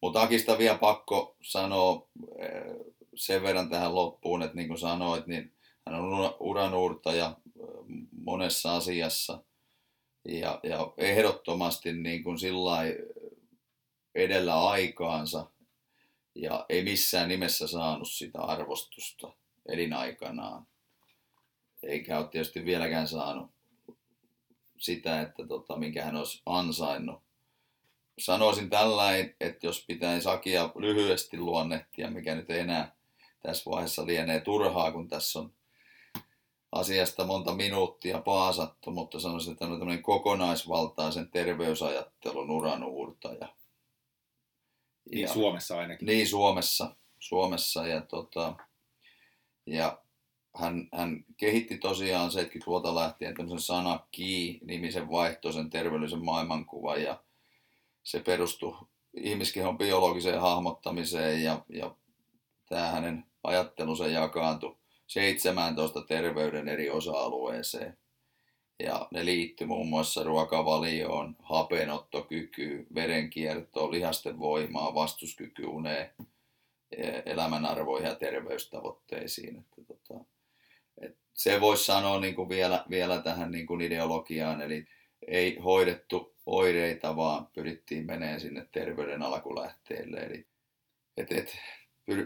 Mutta 0.00 0.22
Akista 0.22 0.58
vielä 0.58 0.78
pakko 0.78 1.36
sanoa 1.42 2.08
eh, 2.38 2.76
sen 3.14 3.42
verran 3.42 3.70
tähän 3.70 3.94
loppuun, 3.94 4.42
että 4.42 4.56
niin 4.56 4.68
kuin 4.68 4.78
sanoit, 4.78 5.26
niin 5.26 5.52
hän 5.86 6.00
on 6.00 6.34
uranuurtaja 6.40 7.36
eh, 7.46 7.66
monessa 8.24 8.76
asiassa 8.76 9.42
ja, 10.24 10.60
ja 10.62 10.92
ehdottomasti 10.96 11.92
niin 11.92 12.22
kuin 12.22 12.38
edellä 14.24 14.68
aikaansa 14.68 15.46
ja 16.34 16.66
ei 16.68 16.84
missään 16.84 17.28
nimessä 17.28 17.66
saanut 17.66 18.10
sitä 18.10 18.42
arvostusta 18.42 19.32
elinaikanaan. 19.68 20.66
Eikä 21.82 22.18
ole 22.18 22.28
tietysti 22.28 22.64
vieläkään 22.64 23.08
saanut 23.08 23.50
sitä, 24.78 25.20
että 25.20 25.46
tota, 25.46 25.76
minkä 25.76 26.04
hän 26.04 26.16
olisi 26.16 26.42
ansainnut. 26.46 27.22
Sanoisin 28.18 28.70
tällainen, 28.70 29.34
että 29.40 29.66
jos 29.66 29.84
pitäisi 29.86 30.24
Sakia 30.24 30.70
lyhyesti 30.74 31.38
luonnehtia, 31.38 32.10
mikä 32.10 32.34
nyt 32.34 32.50
ei 32.50 32.60
enää 32.60 32.96
tässä 33.42 33.70
vaiheessa 33.70 34.06
lienee 34.06 34.40
turhaa, 34.40 34.92
kun 34.92 35.08
tässä 35.08 35.38
on 35.38 35.52
asiasta 36.72 37.24
monta 37.24 37.54
minuuttia 37.54 38.20
paasattu, 38.20 38.90
mutta 38.90 39.20
sanoisin, 39.20 39.52
että 39.52 39.64
on 39.64 39.78
tämmöinen 39.78 40.02
kokonaisvaltaisen 40.02 41.30
terveysajattelun 41.30 42.50
uranuurtaja. 42.50 43.48
Niin 45.10 45.22
ja, 45.22 45.32
Suomessa 45.32 45.78
ainakin. 45.78 46.06
Niin 46.06 46.28
Suomessa, 46.28 46.96
Suomessa 47.18 47.86
ja, 47.86 48.00
tota, 48.00 48.54
ja 49.66 49.98
hän, 50.56 50.88
hän 50.92 51.24
kehitti 51.36 51.78
tosiaan 51.78 52.30
70-luvulta 52.30 52.94
lähtien 52.94 53.34
tämmöisen 53.34 53.60
sana 53.60 54.06
nimisen 54.62 55.10
vaihtoisen 55.10 55.70
terveellisen 55.70 56.24
maailmankuvan 56.24 57.02
ja 57.02 57.22
se 58.02 58.20
perustui 58.20 58.78
ihmiskehon 59.14 59.78
biologiseen 59.78 60.40
hahmottamiseen 60.40 61.42
ja, 61.42 61.64
ja 61.68 61.94
tämä 62.68 62.86
hänen 62.86 63.24
ajattelunsa 63.44 64.06
jakaantui 64.06 64.76
17 65.06 66.02
terveyden 66.02 66.68
eri 66.68 66.90
osa-alueeseen. 66.90 67.98
Ja 68.78 69.08
ne 69.10 69.24
liittyi 69.24 69.66
muun 69.66 69.88
muassa 69.88 70.22
ruokavalioon, 70.22 71.36
hapenottokykyyn, 71.42 72.86
verenkiertoon, 72.94 73.92
lihasten 73.92 74.38
voimaan, 74.38 74.94
vastuskyky 74.94 75.66
uneen, 75.66 76.10
elämänarvoihin 77.26 78.08
ja 78.08 78.14
terveystavoitteisiin. 78.14 79.56
Että 79.56 79.82
tota, 79.86 80.24
et 81.00 81.16
se 81.34 81.60
voisi 81.60 81.84
sanoa 81.84 82.20
niin 82.20 82.34
kuin 82.34 82.48
vielä, 82.48 82.84
vielä 82.90 83.22
tähän 83.22 83.50
niin 83.50 83.66
kuin 83.66 83.80
ideologiaan, 83.80 84.62
eli 84.62 84.86
ei 85.26 85.58
hoidettu 85.58 86.34
oireita, 86.46 87.16
vaan 87.16 87.46
pyrittiin 87.46 88.06
meneen 88.06 88.40
sinne 88.40 88.66
terveyden 88.72 89.22
alkulähteelle. 89.22 90.18
Eli 90.18 90.46
et, 91.16 91.32
et, 91.32 91.56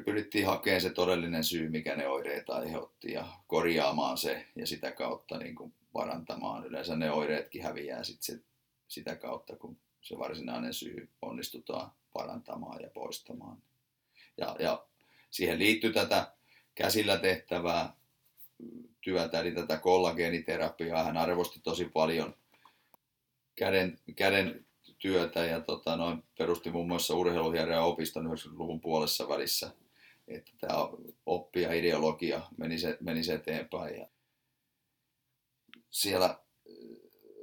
pyrittiin 0.05 0.47
hakemaan 0.47 0.81
se 0.81 0.91
todellinen 0.91 1.45
syy, 1.45 1.69
mikä 1.69 1.97
ne 1.97 2.09
oireet 2.09 2.51
aiheutti 2.51 3.13
ja 3.13 3.27
korjaamaan 3.47 4.19
se 4.19 4.47
ja 4.57 4.67
sitä 4.67 4.93
kautta 4.93 5.39
niin 5.39 5.55
kuin 5.55 5.75
parantamaan. 5.93 6.67
Yleensä 6.67 6.97
ne 6.97 7.11
oireetkin 7.11 7.63
häviää 7.63 8.05
sit 8.05 8.23
se, 8.23 8.41
sitä 8.89 9.17
kautta, 9.17 9.57
kun 9.57 9.77
se 10.01 10.19
varsinainen 10.19 10.75
syy 10.75 11.09
onnistutaan 11.23 11.91
parantamaan 12.13 12.83
ja 12.83 12.91
poistamaan. 12.91 13.63
Ja, 14.37 14.57
ja 14.59 14.87
siihen 15.31 15.59
liittyy 15.59 15.93
tätä 15.93 16.33
käsillä 16.75 17.19
tehtävää 17.19 17.97
työtä, 19.01 19.41
eli 19.41 19.53
tätä 19.53 19.77
kollageeniterapiaa. 19.77 21.05
Hän 21.05 21.17
arvosti 21.17 21.61
tosi 21.63 21.85
paljon 21.85 22.35
käden, 23.55 23.99
käden 24.17 24.67
työtä 24.99 25.45
ja 25.45 25.61
tota, 25.61 25.97
noin, 25.97 26.23
perusti 26.39 26.71
muun 26.71 26.89
muassa 26.89 27.15
urheiluhiereen 27.15 27.81
opiston 27.81 28.27
90-luvun 28.27 28.81
puolessa 28.81 29.29
välissä, 29.29 29.71
että 30.29 30.53
tämä 30.61 30.89
oppi 31.27 31.63
ja 31.63 31.73
ideologia 31.73 32.43
menisi, 32.57 32.87
menisi 33.01 33.33
eteenpäin. 33.33 33.97
Ja 33.97 34.07
siellä 35.93 36.39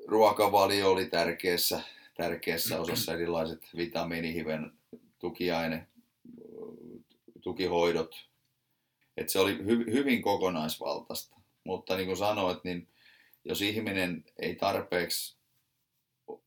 ruokavalio 0.08 0.92
oli 0.92 1.06
tärkeässä, 1.06 1.82
tärkeässä 2.18 2.82
osassa 2.82 3.14
erilaiset 3.14 3.70
vitamiinihiven 3.78 4.72
tukiaine, 5.20 5.88
tukihoidot. 7.42 8.16
Et 9.18 9.30
se 9.30 9.40
oli 9.40 9.58
hy, 9.58 9.86
hyvin 9.92 10.22
kokonaisvaltaista. 10.22 11.36
Mutta 11.64 11.96
niin 11.96 12.06
kuin 12.08 12.18
sanoit, 12.18 12.64
niin 12.64 12.88
jos 13.46 13.62
ihminen 13.62 14.26
ei 14.40 14.56
tarpeeksi 14.56 15.38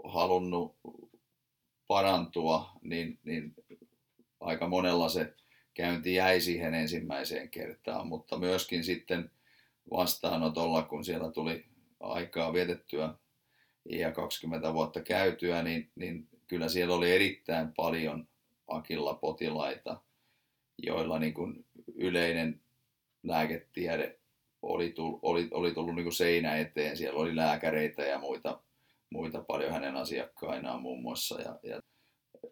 halunnut 0.04 0.76
parantua, 1.86 2.70
niin, 2.82 3.18
niin 3.24 3.54
aika 4.40 4.68
monella 4.68 5.08
se 5.08 5.34
käynti 5.74 6.14
jäi 6.14 6.40
siihen 6.40 6.74
ensimmäiseen 6.74 7.48
kertaan, 7.50 8.06
mutta 8.06 8.38
myöskin 8.38 8.84
sitten 8.84 9.30
vastaanotolla, 9.90 10.82
kun 10.82 11.04
siellä 11.04 11.30
tuli 11.30 11.71
aikaa 12.02 12.52
vietettyä 12.52 13.14
ja 13.90 14.12
20 14.12 14.72
vuotta 14.74 15.00
käytyä, 15.00 15.62
niin, 15.62 15.90
niin 15.94 16.28
kyllä 16.48 16.68
siellä 16.68 16.94
oli 16.94 17.12
erittäin 17.12 17.72
paljon 17.76 18.28
Akilla 18.68 19.14
potilaita, 19.14 20.00
joilla 20.78 21.18
niin 21.18 21.34
kuin 21.34 21.64
yleinen 21.94 22.60
lääketiede 23.22 24.18
oli 24.62 24.92
tullut, 24.92 25.18
oli, 25.22 25.48
oli 25.50 25.74
tullut 25.74 25.94
niin 25.94 26.04
kuin 26.04 26.14
seinä 26.14 26.56
eteen. 26.56 26.96
Siellä 26.96 27.20
oli 27.20 27.36
lääkäreitä 27.36 28.02
ja 28.02 28.18
muita, 28.18 28.60
muita 29.10 29.44
paljon 29.46 29.72
hänen 29.72 29.96
asiakkainaan 29.96 30.82
muun 30.82 31.02
muassa 31.02 31.40
ja, 31.40 31.58
ja 31.62 31.80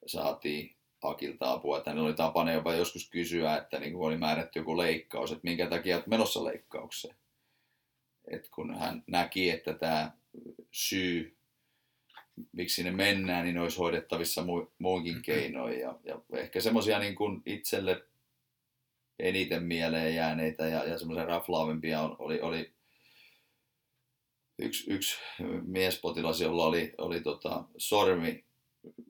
saatiin 0.06 0.76
Akilta 1.02 1.52
apua. 1.52 1.78
Että 1.78 1.90
hänellä 1.90 2.06
oli 2.06 2.16
tapana 2.16 2.52
jopa 2.52 2.74
joskus 2.74 3.10
kysyä, 3.10 3.56
että 3.56 3.78
niin 3.78 3.92
kuin 3.92 4.06
oli 4.06 4.16
määrätty 4.16 4.58
joku 4.58 4.76
leikkaus, 4.76 5.32
että 5.32 5.48
minkä 5.48 5.66
takia 5.66 5.96
olet 5.96 6.06
menossa 6.06 6.44
leikkaukseen. 6.44 7.16
Et 8.30 8.48
kun 8.48 8.74
hän 8.74 9.04
näki, 9.06 9.50
että 9.50 9.74
tämä 9.74 10.12
syy, 10.70 11.36
miksi 12.52 12.74
sinne 12.74 12.90
mennään, 12.90 13.44
niin 13.44 13.58
olisi 13.58 13.78
hoidettavissa 13.78 14.42
mu- 14.42 14.70
muinkin 14.78 15.22
keinoin. 15.22 15.80
Ja, 15.80 15.98
ja 16.04 16.20
ehkä 16.32 16.60
semmoisia 16.60 16.98
niin 16.98 17.14
kuin 17.14 17.42
itselle 17.46 18.04
eniten 19.18 19.62
mieleen 19.62 20.14
jääneitä 20.14 20.66
ja, 20.66 20.84
ja 20.84 20.98
semmoisia 20.98 21.26
raflaavimpia 21.26 22.02
oli, 22.02 22.40
oli 22.40 22.72
yksi, 24.58 24.92
yksi 24.92 25.18
miespotilas, 25.66 26.40
jolla 26.40 26.64
oli, 26.64 26.94
oli 26.98 27.20
tota, 27.20 27.64
sormi 27.76 28.44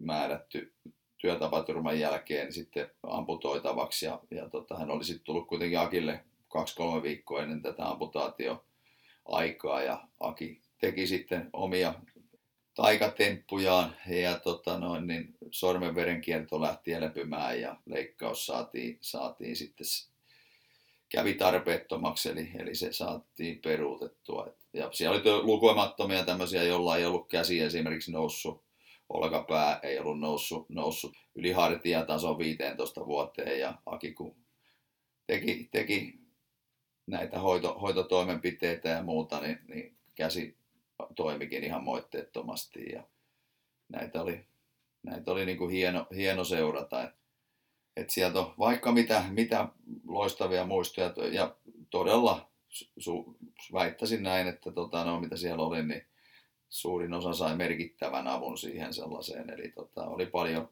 määrätty 0.00 0.74
työtapaturman 1.18 2.00
jälkeen 2.00 2.52
sitten 2.52 2.90
amputoitavaksi 3.02 4.06
ja, 4.06 4.20
ja 4.30 4.48
tota, 4.48 4.78
hän 4.78 4.90
oli 4.90 5.04
sitten 5.04 5.24
tullut 5.24 5.48
kuitenkin 5.48 5.78
Akille 5.78 6.24
kaksi-kolme 6.48 7.02
viikkoa 7.02 7.42
ennen 7.42 7.62
tätä 7.62 7.88
amputaatio 7.88 8.64
aikaa 9.24 9.82
ja 9.82 10.08
Aki 10.20 10.60
teki 10.78 11.06
sitten 11.06 11.50
omia 11.52 11.94
taikatemppujaan 12.74 13.96
ja 14.06 14.38
tota 14.38 14.78
noin, 14.78 15.06
niin 15.06 15.34
sormenverenkierto 15.50 16.60
lähti 16.60 16.92
elepymään 16.92 17.60
ja 17.60 17.76
leikkaus 17.86 18.46
saatiin, 18.46 18.98
saatiin 19.00 19.56
sitten 19.56 19.86
kävi 21.08 21.34
tarpeettomaksi, 21.34 22.28
eli, 22.28 22.50
eli 22.58 22.74
se 22.74 22.92
saatiin 22.92 23.58
peruutettua. 23.58 24.48
Ja 24.72 24.88
siellä 24.92 25.16
oli 25.16 25.42
lukemattomia 25.42 26.24
tämmöisiä, 26.24 26.62
joilla 26.62 26.96
ei 26.96 27.04
ollut 27.04 27.28
käsi 27.28 27.60
esimerkiksi 27.60 28.12
noussut, 28.12 28.64
olkapää 29.08 29.80
ei 29.82 29.98
ollut 29.98 30.20
noussut, 30.20 30.68
noussut 30.68 31.12
yli 31.34 31.52
hartiatason 31.52 32.38
15 32.38 33.06
vuoteen, 33.06 33.60
ja 33.60 33.74
Aki 33.86 34.12
kun 34.12 34.36
teki, 35.26 35.68
teki 35.72 36.19
näitä 37.10 37.38
hoito, 37.38 37.78
hoitotoimenpiteitä 37.78 38.88
ja 38.88 39.02
muuta, 39.02 39.40
niin, 39.40 39.58
niin 39.68 39.96
käsi 40.14 40.56
toimikin 41.16 41.64
ihan 41.64 41.84
moitteettomasti, 41.84 42.92
ja 42.92 43.02
näitä 43.88 44.22
oli, 44.22 44.44
näitä 45.02 45.30
oli 45.32 45.46
niin 45.46 45.58
kuin 45.58 45.70
hieno, 45.70 46.06
hieno 46.14 46.44
seurata. 46.44 47.12
Et 47.96 48.10
sieltä 48.10 48.38
on 48.40 48.54
vaikka 48.58 48.92
mitä, 48.92 49.24
mitä 49.30 49.68
loistavia 50.08 50.64
muistoja 50.64 51.12
ja 51.32 51.56
todella 51.90 52.50
su, 52.98 53.36
väittäisin 53.72 54.22
näin, 54.22 54.46
että 54.46 54.72
tota, 54.72 55.04
no, 55.04 55.20
mitä 55.20 55.36
siellä 55.36 55.64
oli, 55.64 55.82
niin 55.82 56.06
suurin 56.68 57.12
osa 57.12 57.32
sai 57.32 57.56
merkittävän 57.56 58.26
avun 58.28 58.58
siihen 58.58 58.94
sellaiseen. 58.94 59.50
Eli 59.50 59.68
tota, 59.68 60.04
oli 60.04 60.26
paljon 60.26 60.68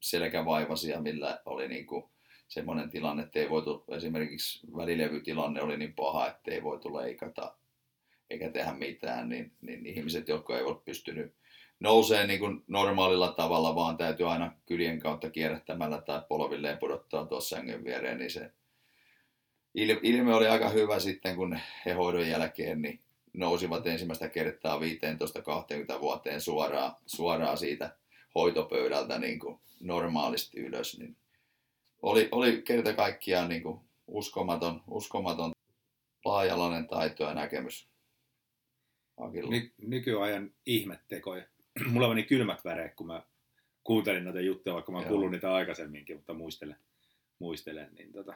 selkävaivasia, 0.00 1.00
millä 1.00 1.42
oli 1.46 1.68
niin 1.68 1.86
kuin 1.86 2.04
semmoinen 2.52 2.90
tilanne, 2.90 3.22
että 3.22 3.38
ei 3.38 3.50
voitu, 3.50 3.84
esimerkiksi 3.88 4.60
välilevytilanne 4.76 5.62
oli 5.62 5.76
niin 5.76 5.94
paha, 5.94 6.28
että 6.28 6.50
ei 6.50 6.62
voitu 6.62 6.96
leikata 6.96 7.54
eikä 8.30 8.50
tehdä 8.50 8.72
mitään, 8.72 9.28
niin, 9.28 9.52
niin 9.60 9.86
ihmiset, 9.86 10.28
jotka 10.28 10.58
eivät 10.58 10.84
pystynyt 10.84 11.34
nousee 11.80 12.26
niin 12.26 12.40
kuin 12.40 12.64
normaalilla 12.66 13.32
tavalla, 13.32 13.74
vaan 13.74 13.96
täytyy 13.96 14.30
aina 14.30 14.52
kyljen 14.66 15.00
kautta 15.00 15.30
kierrättämällä 15.30 16.00
tai 16.00 16.22
polvilleen 16.28 16.78
pudottaa 16.78 17.26
tuossa 17.26 17.56
sängyn 17.56 17.84
viereen, 17.84 18.18
niin 18.18 18.30
se 18.30 18.50
ilme 20.02 20.34
oli 20.34 20.48
aika 20.48 20.68
hyvä 20.68 20.98
sitten, 20.98 21.36
kun 21.36 21.58
he 21.86 21.92
hoidon 21.92 22.28
jälkeen 22.28 22.82
niin 22.82 23.00
nousivat 23.32 23.86
ensimmäistä 23.86 24.28
kertaa 24.28 24.80
15-20 25.96 26.00
vuoteen 26.00 26.40
suoraan, 26.40 26.92
suoraan 27.06 27.58
siitä 27.58 27.96
hoitopöydältä 28.34 29.18
niin 29.18 29.38
kuin 29.38 29.58
normaalisti 29.80 30.60
ylös, 30.60 30.98
niin 30.98 31.16
oli, 32.02 32.28
oli 32.32 32.62
kerta 32.62 32.94
kaikkiaan 32.94 33.48
niin 33.48 33.62
kuin 33.62 33.80
uskomaton, 34.06 34.82
uskomaton 34.88 35.52
laajalainen 36.24 36.88
taito 36.88 37.24
ja 37.24 37.34
näkemys. 37.34 37.88
Ny- 39.50 39.72
nykyajan 39.78 40.50
ihmettekoja 40.66 41.44
mulla 41.92 42.08
meni 42.08 42.22
kylmät 42.22 42.64
väreet, 42.64 42.94
kun 42.94 43.06
mä 43.06 43.22
kuuntelin 43.84 44.24
näitä 44.24 44.40
juttuja, 44.40 44.74
vaikka 44.74 44.92
mä 44.92 44.98
oon 44.98 45.08
kuullut 45.08 45.30
niitä 45.30 45.54
aikaisemminkin, 45.54 46.16
mutta 46.16 46.34
muistelen, 46.34 46.76
muistelen 47.38 47.94
niin 47.94 48.12
tota, 48.12 48.34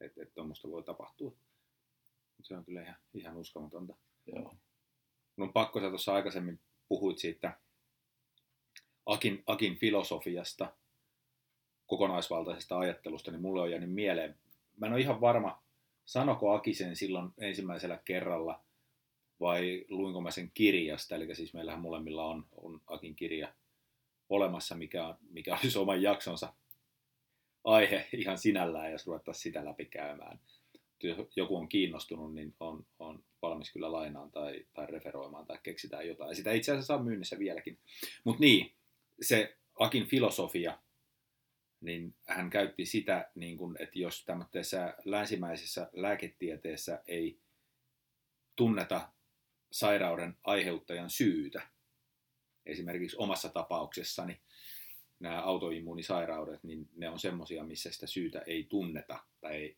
että 0.00 0.22
et 0.22 0.34
tuommoista 0.34 0.68
voi 0.68 0.82
tapahtua. 0.82 1.32
Se 2.42 2.56
on 2.56 2.64
kyllä 2.64 2.82
ihan, 2.82 2.96
ihan 3.14 3.36
uskomatonta. 3.36 3.94
Joo. 4.26 4.56
Mun 5.36 5.48
on 5.48 5.52
pakko, 5.52 5.80
sä 5.80 5.88
tuossa 5.88 6.14
aikaisemmin 6.14 6.60
puhuit 6.88 7.18
siitä 7.18 7.60
Akin, 9.06 9.42
Akin 9.46 9.76
filosofiasta, 9.76 10.76
kokonaisvaltaisesta 11.88 12.78
ajattelusta, 12.78 13.30
niin 13.30 13.42
mulle 13.42 13.62
on 13.62 13.70
jäänyt 13.70 13.92
mieleen. 13.92 14.36
Mä 14.76 14.86
en 14.86 14.92
ole 14.92 15.00
ihan 15.00 15.20
varma, 15.20 15.62
sanoko 16.04 16.52
Aki 16.52 16.74
sen 16.74 16.96
silloin 16.96 17.30
ensimmäisellä 17.38 18.00
kerralla, 18.04 18.60
vai 19.40 19.84
luinko 19.88 20.20
mä 20.20 20.30
sen 20.30 20.50
kirjasta, 20.54 21.14
eli 21.14 21.34
siis 21.34 21.54
meillähän 21.54 21.80
molemmilla 21.80 22.24
on, 22.24 22.46
on 22.52 22.80
Akin 22.86 23.16
kirja 23.16 23.52
olemassa, 24.28 24.74
mikä, 24.74 25.14
mikä 25.30 25.58
olisi 25.62 25.78
oman 25.78 26.02
jaksonsa 26.02 26.52
aihe 27.64 28.08
ihan 28.12 28.38
sinällään, 28.38 28.92
jos 28.92 29.06
ruvettaisiin 29.06 29.42
sitä 29.42 29.64
läpi 29.64 29.84
käymään. 29.84 30.40
Jos 31.02 31.18
joku 31.36 31.56
on 31.56 31.68
kiinnostunut, 31.68 32.34
niin 32.34 32.54
on, 32.60 32.86
on 32.98 33.24
valmis 33.42 33.72
kyllä 33.72 33.92
lainaan 33.92 34.30
tai, 34.30 34.66
tai 34.74 34.86
referoimaan 34.86 35.46
tai 35.46 35.58
keksitään 35.62 36.06
jotain. 36.06 36.36
Sitä 36.36 36.52
itse 36.52 36.72
asiassa 36.72 36.94
on 36.94 37.04
myynnissä 37.04 37.38
vieläkin. 37.38 37.78
Mutta 38.24 38.40
niin, 38.40 38.72
se 39.20 39.56
Akin 39.78 40.06
filosofia, 40.06 40.78
niin 41.80 42.14
hän 42.26 42.50
käytti 42.50 42.86
sitä, 42.86 43.30
niin 43.34 43.56
kun, 43.56 43.76
että 43.78 43.98
jos 43.98 44.24
tämmöisessä 44.24 44.94
länsimäisessä 45.04 45.90
lääketieteessä 45.92 47.02
ei 47.06 47.38
tunneta 48.56 49.08
sairauden 49.70 50.36
aiheuttajan 50.44 51.10
syytä. 51.10 51.62
Esimerkiksi 52.66 53.16
omassa 53.16 53.48
tapauksessani 53.48 54.40
nämä 55.20 55.42
autoimmuunisairaudet, 55.42 56.64
niin 56.64 56.88
ne 56.96 57.08
on 57.08 57.18
semmoisia, 57.18 57.64
missä 57.64 57.90
sitä 57.92 58.06
syytä 58.06 58.42
ei 58.46 58.64
tunneta 58.64 59.18
tai 59.40 59.54
ei, 59.54 59.76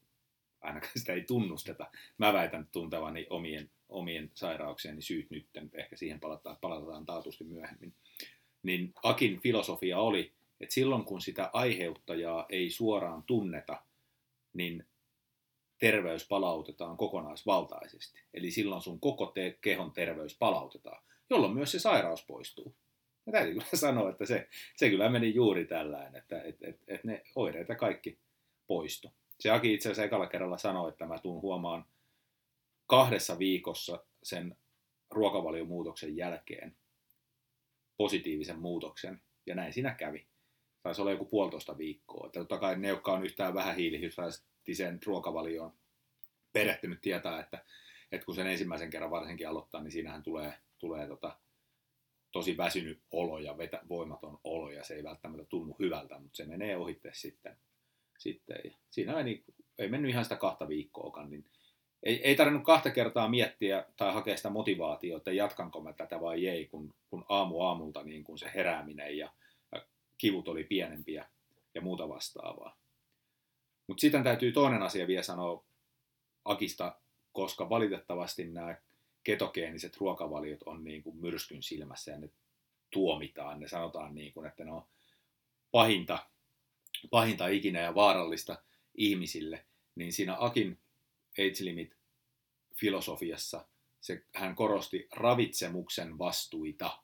ainakaan 0.61 0.93
sitä 0.97 1.13
ei 1.13 1.25
tunnusteta. 1.25 1.91
Mä 2.19 2.33
väitän 2.33 2.69
tuntevani 2.73 3.27
omien, 3.31 3.71
omien 3.89 4.31
sairauksieni 4.35 5.03
syyt 5.03 5.31
nyt, 5.31 5.47
ehkä 5.73 5.97
siihen 5.97 6.21
palataan, 6.21 6.57
palataan 6.61 7.07
taatusti 7.07 7.45
myöhemmin. 7.45 7.95
Niin 8.63 8.95
Akin 9.03 9.41
filosofia 9.41 9.99
oli, 9.99 10.33
että 10.61 10.75
silloin 10.75 11.05
kun 11.05 11.21
sitä 11.21 11.51
aiheuttajaa 11.53 12.47
ei 12.49 12.71
suoraan 12.71 13.23
tunneta, 13.23 13.83
niin 14.53 14.87
terveys 15.79 16.29
palautetaan 16.29 16.97
kokonaisvaltaisesti. 16.97 18.21
Eli 18.35 18.51
silloin 18.51 18.83
sun 18.83 19.01
koko 19.01 19.27
te- 19.27 19.59
kehon 19.61 19.93
terveys 19.93 20.39
palautetaan, 20.39 21.03
jolloin 21.31 21.55
myös 21.55 21.73
se 21.73 21.79
sairaus 21.79 22.25
poistuu. 22.25 22.75
Ja 23.27 23.33
täytyy 23.33 23.53
kyllä 23.53 23.67
sanoa, 23.75 24.11
että 24.11 24.27
se, 24.27 24.49
se 24.77 24.91
kyllä 24.91 25.09
meni 25.09 25.35
juuri 25.35 25.65
tällään, 25.65 26.17
että 26.17 26.43
et, 26.43 26.63
et, 26.63 26.79
et 26.89 27.05
ne 27.05 27.23
oireet 27.35 27.69
ja 27.69 27.75
kaikki 27.75 28.19
poistu. 28.67 29.13
Se 29.41 29.51
Aki 29.51 29.75
itse 29.75 29.89
asiassa 29.89 30.05
ekalla 30.05 30.27
kerralla 30.27 30.59
sanoi, 30.59 30.89
että 30.89 31.07
mä 31.07 31.19
tuun 31.19 31.43
huomaan 31.43 31.85
kahdessa 32.87 33.39
viikossa 33.39 34.05
sen 34.23 34.57
ruokavaliomuutoksen 35.11 36.17
jälkeen 36.17 36.77
positiivisen 37.97 38.59
muutoksen, 38.59 39.21
ja 39.47 39.55
näin 39.55 39.73
siinä 39.73 39.95
kävi. 39.95 40.30
Taisi 40.83 41.01
olla 41.01 41.11
joku 41.11 41.25
puolitoista 41.25 41.79
viikkoa. 41.79 42.27
Että 42.27 42.41
totta 42.41 42.59
kai 42.59 42.79
ne, 42.79 42.89
jotka 42.89 43.13
on 43.13 43.25
yhtään 43.25 43.55
vähän 43.55 43.77
hiilihydraattisia 43.77 44.51
eettiseen 44.71 45.01
ruokavalioon 45.07 45.73
perehtynyt 46.53 47.01
tietää, 47.01 47.41
että, 47.41 47.65
että 48.13 48.25
kun 48.25 48.35
sen 48.35 48.47
ensimmäisen 48.47 48.91
kerran 48.91 49.11
varsinkin 49.11 49.49
aloittaa, 49.49 49.83
niin 49.83 49.93
siinähän 49.93 50.23
tulee, 50.23 50.55
tulee 50.79 51.07
tota, 51.07 51.39
tosi 52.33 52.57
väsynyt 52.57 53.03
olo 53.11 53.39
ja 53.39 53.59
vetä, 53.59 53.81
voimaton 53.89 54.39
olo 54.45 54.71
ja 54.71 54.85
se 54.85 54.95
ei 54.95 55.05
välttämättä 55.05 55.45
tunnu 55.45 55.77
hyvältä, 55.79 56.19
mutta 56.19 56.37
se 56.37 56.47
menee 56.47 56.77
ohitte 56.77 57.11
sitten. 57.15 57.57
sitten. 58.19 58.61
Ja 58.65 58.71
siinä 58.91 59.15
meni, 59.15 59.45
ei 59.79 59.89
mennyt 59.89 60.11
ihan 60.11 60.25
sitä 60.25 60.37
kahta 60.37 60.69
viikkoakaan, 60.69 61.31
niin 61.31 61.45
ei, 62.03 62.27
ei 62.27 62.37
tarvinnut 62.37 62.65
kahta 62.65 62.91
kertaa 62.91 63.29
miettiä 63.29 63.85
tai 63.97 64.13
hakea 64.13 64.37
sitä 64.37 64.51
motivaatiota, 64.51 65.17
että 65.17 65.33
jatkanko 65.33 65.81
mä 65.81 65.93
tätä 65.93 66.21
vai 66.21 66.47
ei, 66.47 66.67
kun, 66.67 66.95
kun 67.11 67.25
aamu 67.29 67.61
aamulta 67.61 68.03
niin 68.03 68.25
kun 68.25 68.39
se 68.39 68.51
herääminen 68.55 69.19
ja 69.19 69.33
kivut 70.21 70.49
oli 70.49 70.65
pienempiä 70.65 71.29
ja 71.75 71.81
muuta 71.81 72.09
vastaavaa. 72.09 72.79
Mutta 73.87 74.01
sitten 74.01 74.25
täytyy 74.25 74.53
toinen 74.53 74.83
asia 74.83 75.07
vielä 75.07 75.23
sanoa 75.23 75.65
Akista, 76.45 77.01
koska 77.33 77.69
valitettavasti 77.69 78.45
nämä 78.49 78.77
ketogeeniset 79.25 79.97
ruokavaliot 79.97 80.63
on 80.63 80.85
niin 80.85 81.03
kuin 81.03 81.17
myrskyn 81.17 81.63
silmässä 81.63 82.11
ja 82.11 82.19
ne 82.19 82.31
tuomitaan. 82.91 83.61
Ne 83.61 83.69
sanotaan 83.69 84.15
niin 84.15 84.33
kuin, 84.33 84.47
että 84.47 84.65
ne 84.65 84.73
on 84.73 84.83
pahinta, 85.71 86.27
pahinta 87.11 87.47
ikinä 87.47 87.81
ja 87.81 87.95
vaarallista 87.95 88.63
ihmisille. 88.95 89.67
Niin 89.95 90.13
siinä 90.13 90.37
Akin 90.41 90.81
Age 91.33 91.65
Limit 91.65 91.97
filosofiassa 92.77 93.67
hän 94.35 94.55
korosti 94.55 95.09
ravitsemuksen 95.13 96.19
vastuita. 96.19 97.03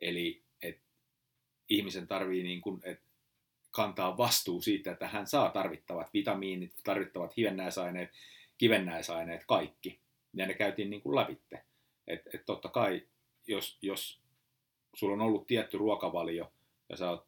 Eli 0.00 0.43
ihmisen 1.68 2.06
tarvii, 2.06 2.42
niin 2.42 2.60
kuin, 2.60 2.80
että 2.84 3.04
kantaa 3.70 4.16
vastuu 4.16 4.62
siitä, 4.62 4.92
että 4.92 5.08
hän 5.08 5.26
saa 5.26 5.50
tarvittavat 5.50 6.14
vitamiinit, 6.14 6.72
tarvittavat 6.84 7.36
hivennäisaineet, 7.36 8.10
kivennäisaineet, 8.58 9.44
kaikki. 9.46 10.00
Ja 10.34 10.46
ne 10.46 10.54
käytiin 10.54 10.90
niin 10.90 11.02
kuin 11.02 11.16
läpitte. 11.16 11.64
Että 12.06 12.30
et 12.34 12.46
totta 12.46 12.68
kai, 12.68 13.02
jos, 13.46 13.78
jos 13.82 14.20
sulla 14.94 15.14
on 15.14 15.20
ollut 15.20 15.46
tietty 15.46 15.78
ruokavalio 15.78 16.52
ja 16.88 16.96
sä 16.96 17.10
oot 17.10 17.26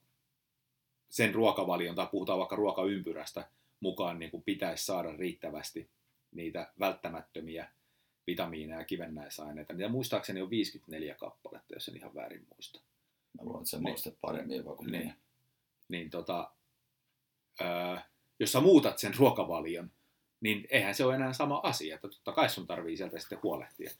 sen 1.08 1.34
ruokavalion, 1.34 1.94
tai 1.94 2.06
puhutaan 2.10 2.38
vaikka 2.38 2.56
ruokaympyrästä, 2.56 3.48
mukaan 3.80 4.18
niin 4.18 4.30
kuin 4.30 4.42
pitäisi 4.42 4.84
saada 4.84 5.16
riittävästi 5.16 5.90
niitä 6.32 6.72
välttämättömiä 6.80 7.68
vitamiineja 8.26 8.78
ja 8.78 8.84
kivennäisaineita. 8.84 9.72
Niitä 9.72 9.88
muistaakseni 9.88 10.40
on 10.40 10.50
54 10.50 11.14
kappaletta, 11.14 11.74
jos 11.74 11.88
en 11.88 11.96
ihan 11.96 12.14
väärin 12.14 12.46
muista. 12.54 12.80
Mä 13.36 13.42
luulen, 13.42 13.60
että 13.60 13.70
sä 13.70 13.78
niin, 13.78 14.18
paremmin 14.20 14.56
jopa 14.56 14.76
kuin 14.76 14.92
niin 14.92 15.14
niin 15.88 16.10
tota, 16.10 16.50
ää, 17.60 18.08
jos 18.38 18.52
sä 18.52 18.60
muutat 18.60 18.98
sen 18.98 19.14
ruokavalion, 19.18 19.90
niin 20.40 20.66
eihän 20.70 20.94
se 20.94 21.04
ole 21.04 21.14
enää 21.14 21.32
sama 21.32 21.60
asia. 21.62 21.94
Että 21.94 22.08
totta 22.08 22.32
kai 22.32 22.48
sun 22.48 22.66
tarvii 22.66 22.96
sieltä 22.96 23.18
sitten 23.18 23.38
huolehtia, 23.42 23.90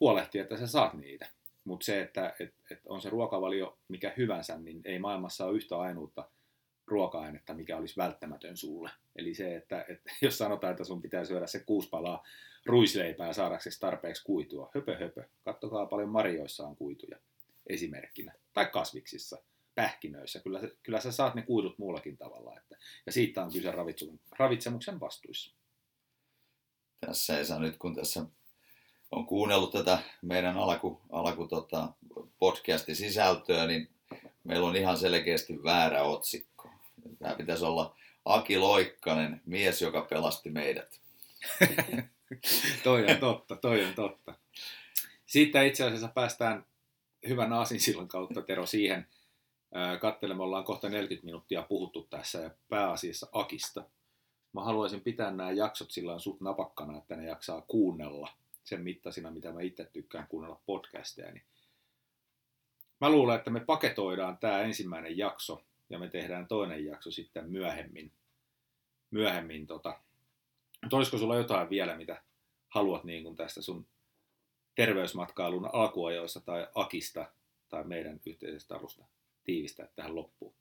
huolehtia 0.00 0.42
että 0.42 0.56
sä 0.56 0.66
saat 0.66 0.94
niitä. 0.94 1.28
Mutta 1.64 1.84
se, 1.84 2.00
että 2.00 2.34
et, 2.40 2.54
et 2.70 2.80
on 2.88 3.00
se 3.00 3.10
ruokavalio 3.10 3.78
mikä 3.88 4.14
hyvänsä, 4.16 4.58
niin 4.58 4.80
ei 4.84 4.98
maailmassa 4.98 5.46
ole 5.46 5.56
yhtä 5.56 5.78
ainuutta 5.78 6.28
ruoka-ainetta, 6.86 7.54
mikä 7.54 7.76
olisi 7.76 7.96
välttämätön 7.96 8.56
sulle. 8.56 8.90
Eli 9.16 9.34
se, 9.34 9.56
että, 9.56 9.84
että 9.88 10.12
jos 10.22 10.38
sanotaan, 10.38 10.70
että 10.70 10.84
sun 10.84 11.02
pitää 11.02 11.24
syödä 11.24 11.46
se 11.46 11.60
kuusi 11.60 11.88
palaa 11.88 12.24
ruisleipää 12.66 13.32
saadaksesi 13.32 13.80
tarpeeksi 13.80 14.24
kuitua, 14.24 14.70
höpö 14.74 14.96
höpö, 14.98 15.24
kattokaa 15.44 15.86
paljon 15.86 16.08
marjoissa 16.08 16.66
on 16.66 16.76
kuituja 16.76 17.18
esimerkkinä, 17.66 18.34
tai 18.52 18.66
kasviksissa, 18.66 19.42
pähkinöissä, 19.74 20.40
kyllä, 20.40 20.60
kyllä 20.82 21.00
sä 21.00 21.12
saat 21.12 21.34
ne 21.34 21.42
kuidut 21.42 21.78
muullakin 21.78 22.16
tavalla, 22.16 22.58
että, 22.58 22.76
ja 23.06 23.12
siitä 23.12 23.44
on 23.44 23.52
kyse 23.52 23.72
ravitsemuksen 24.38 25.00
vastuissa. 25.00 25.54
Tässä 27.00 27.38
ei 27.38 27.44
saa 27.44 27.58
nyt, 27.58 27.76
kun 27.76 27.94
tässä 27.94 28.26
on 29.10 29.26
kuunnellut 29.26 29.72
tätä 29.72 29.98
meidän 30.22 30.56
alku, 30.56 31.00
alku 31.10 31.48
tota, 31.48 31.92
podcastin 32.38 32.96
sisältöä, 32.96 33.66
niin 33.66 33.90
meillä 34.44 34.68
on 34.68 34.76
ihan 34.76 34.98
selkeästi 34.98 35.62
väärä 35.64 36.02
otsikko. 36.02 36.70
Tämä 37.18 37.34
pitäisi 37.34 37.64
olla 37.64 37.96
Aki 38.24 38.58
Loikkanen, 38.58 39.42
mies, 39.46 39.82
joka 39.82 40.06
pelasti 40.10 40.50
meidät. 40.50 41.00
toi 42.84 43.06
on 43.10 43.16
totta, 43.20 43.56
toi 43.56 43.84
on 43.84 43.94
totta. 43.94 44.34
Siitä 45.26 45.62
itse 45.62 45.84
asiassa 45.84 46.08
päästään 46.08 46.66
hyvän 47.28 47.52
aasinsillan 47.52 48.08
kautta, 48.08 48.42
Tero, 48.42 48.66
siihen 48.66 49.06
kattelemme. 50.00 50.42
Ollaan 50.42 50.64
kohta 50.64 50.88
40 50.88 51.24
minuuttia 51.24 51.62
puhuttu 51.62 52.06
tässä 52.10 52.38
ja 52.38 52.50
pääasiassa 52.68 53.28
Akista. 53.32 53.84
Mä 54.52 54.64
haluaisin 54.64 55.00
pitää 55.00 55.30
nämä 55.30 55.50
jaksot 55.50 55.90
sillä 55.90 56.18
suht 56.18 56.40
napakkana, 56.40 56.98
että 56.98 57.16
ne 57.16 57.26
jaksaa 57.26 57.60
kuunnella 57.60 58.28
sen 58.64 58.82
mittaisina, 58.82 59.30
mitä 59.30 59.52
mä 59.52 59.60
itse 59.60 59.84
tykkään 59.92 60.26
kuunnella 60.28 60.60
podcasteja. 60.66 61.32
Niin 61.32 61.44
mä 63.00 63.10
luulen, 63.10 63.36
että 63.36 63.50
me 63.50 63.60
paketoidaan 63.60 64.38
tämä 64.38 64.60
ensimmäinen 64.60 65.18
jakso 65.18 65.64
ja 65.90 65.98
me 65.98 66.08
tehdään 66.08 66.48
toinen 66.48 66.84
jakso 66.84 67.10
sitten 67.10 67.50
myöhemmin. 67.50 68.12
myöhemmin 69.10 69.66
tota. 69.66 70.00
olisiko 70.92 71.18
sulla 71.18 71.36
jotain 71.36 71.70
vielä, 71.70 71.96
mitä 71.96 72.22
haluat 72.68 73.04
niin 73.04 73.22
kuin 73.22 73.36
tästä 73.36 73.62
sun 73.62 73.86
terveysmatkailun 74.76 75.70
alkuajoista 75.72 76.40
tai 76.40 76.66
Akista 76.74 77.32
tai 77.68 77.84
meidän 77.84 78.20
yhteisestä 78.26 78.76
alusta 78.76 79.04
tiivistää 79.44 79.88
tähän 79.96 80.14
loppuun? 80.14 80.54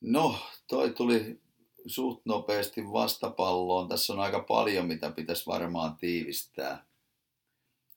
No, 0.00 0.36
toi 0.66 0.90
tuli 0.90 1.40
suht 1.86 2.22
nopeasti 2.24 2.92
vastapalloon. 2.92 3.88
Tässä 3.88 4.12
on 4.12 4.20
aika 4.20 4.40
paljon, 4.40 4.86
mitä 4.86 5.10
pitäisi 5.10 5.46
varmaan 5.46 5.96
tiivistää. 5.96 6.86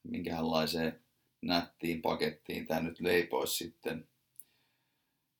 Minkälaiseen 0.03 1.03
nättiin 1.41 2.01
pakettiin 2.01 2.67
tämä 2.67 2.79
nyt 2.79 2.99
leipoisi 2.99 3.55
sitten. 3.55 4.07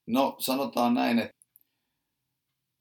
No, 0.08 0.36
sanotaan 0.40 0.94
näin, 0.94 1.20
että 1.20 1.38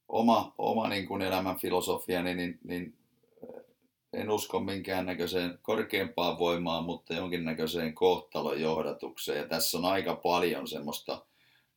oma, 0.09 0.55
oma 0.59 0.89
niin 0.89 1.07
kuin 1.07 1.23
elämän 1.23 1.59
filosofiani, 1.59 2.35
niin, 2.35 2.59
niin 2.65 2.96
en 4.17 4.31
usko 4.31 4.61
minkäännäköiseen 4.61 5.59
korkeampaan 5.63 6.39
voimaan, 6.39 6.85
mutta 6.85 7.15
jonkinnäköiseen 7.15 7.95
kohtalon 7.95 8.61
johdatukseen. 8.61 9.39
Ja 9.39 9.49
tässä 9.49 9.79
on 9.79 9.85
aika 9.85 10.15
paljon 10.15 10.69
semmoista 10.69 11.27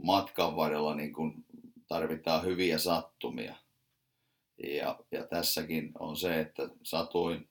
matkan 0.04 0.56
varrella 0.56 0.96
niin 0.96 1.14
kuin 1.14 1.46
tarvitaan 1.88 2.46
hyviä 2.46 2.78
sattumia. 2.78 3.56
Ja, 4.64 5.00
ja 5.12 5.24
tässäkin 5.24 5.92
on 6.00 6.18
se, 6.18 6.40
että 6.40 6.70
satuin 6.84 7.50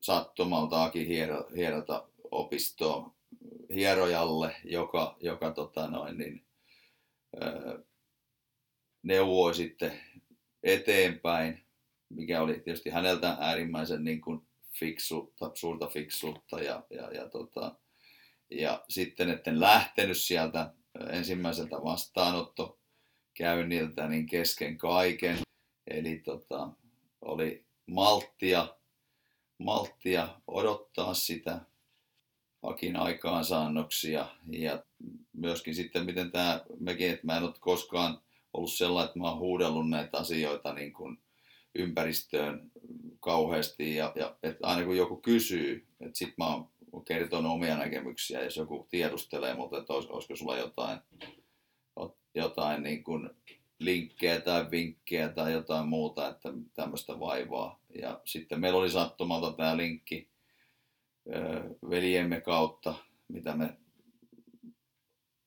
sattumaltaakin 0.00 1.06
hiero, 1.06 1.48
hierota 1.56 2.08
opistoon 2.30 3.12
hierojalle, 3.74 4.56
joka, 4.64 5.16
joka 5.20 5.50
tota 5.50 5.86
noin, 5.86 6.18
niin, 6.18 6.44
neuvoi 9.02 9.54
sitten 9.54 10.00
eteenpäin 10.62 11.69
mikä 12.10 12.42
oli 12.42 12.60
tietysti 12.60 12.90
häneltä 12.90 13.36
äärimmäisen 13.40 14.04
niin 14.04 14.20
kuin 14.20 14.46
fiksuutta, 14.78 15.50
suurta 15.54 15.86
fiksuutta 15.86 16.62
ja, 16.62 16.82
ja, 16.90 17.12
ja, 17.12 17.28
tota, 17.28 17.76
ja 18.50 18.84
sitten 18.88 19.30
etten 19.30 19.60
lähtenyt 19.60 20.18
sieltä 20.18 20.74
ensimmäiseltä 21.10 21.76
vastaanottokäynniltä 21.76 24.08
niin 24.08 24.26
kesken 24.26 24.78
kaiken. 24.78 25.38
Eli 25.86 26.18
tota, 26.18 26.70
oli 27.20 27.66
malttia, 27.86 28.76
malttia 29.58 30.28
odottaa 30.46 31.14
sitä 31.14 31.60
Akin 32.62 32.96
aikaansaannoksia 32.96 34.26
ja 34.50 34.84
myöskin 35.32 35.74
sitten 35.74 36.06
miten 36.06 36.32
tämä, 36.32 36.64
mekin, 36.80 37.10
että 37.10 37.26
mä 37.26 37.36
en 37.36 37.42
ole 37.42 37.54
koskaan 37.60 38.20
ollut 38.54 38.72
sellainen, 38.72 39.08
että 39.08 39.18
mä 39.18 39.30
oon 39.30 39.38
huudellut 39.38 39.90
näitä 39.90 40.18
asioita 40.18 40.74
niin 40.74 40.92
kuin 40.92 41.18
ympäristöön 41.74 42.70
kauheasti 43.20 43.96
ja, 43.96 44.12
ja 44.14 44.36
että 44.42 44.66
aina 44.66 44.84
kun 44.86 44.96
joku 44.96 45.16
kysyy, 45.16 45.86
että 46.00 46.18
sit 46.18 46.34
mä 46.38 46.54
oon 46.54 46.68
kertonut 47.04 47.52
omia 47.52 47.76
näkemyksiä, 47.76 48.42
jos 48.42 48.56
joku 48.56 48.86
tiedustelee 48.90 49.54
mutta 49.54 49.78
että 49.78 49.92
olis, 49.92 50.06
olisiko 50.06 50.36
sulla 50.36 50.56
jotain, 50.56 50.98
jotain 52.34 52.82
niin 52.82 53.04
kuin 53.04 53.30
linkkejä 53.78 54.40
tai 54.40 54.70
vinkkejä 54.70 55.28
tai 55.28 55.52
jotain 55.52 55.88
muuta, 55.88 56.28
että 56.28 56.48
tämmöistä 56.74 57.20
vaivaa. 57.20 57.80
Ja 58.02 58.20
sitten 58.24 58.60
meillä 58.60 58.78
oli 58.78 58.90
sattumalta 58.90 59.52
tämä 59.52 59.76
linkki 59.76 60.30
veljemme 61.90 62.40
kautta, 62.40 62.94
mitä 63.28 63.56
me 63.56 63.76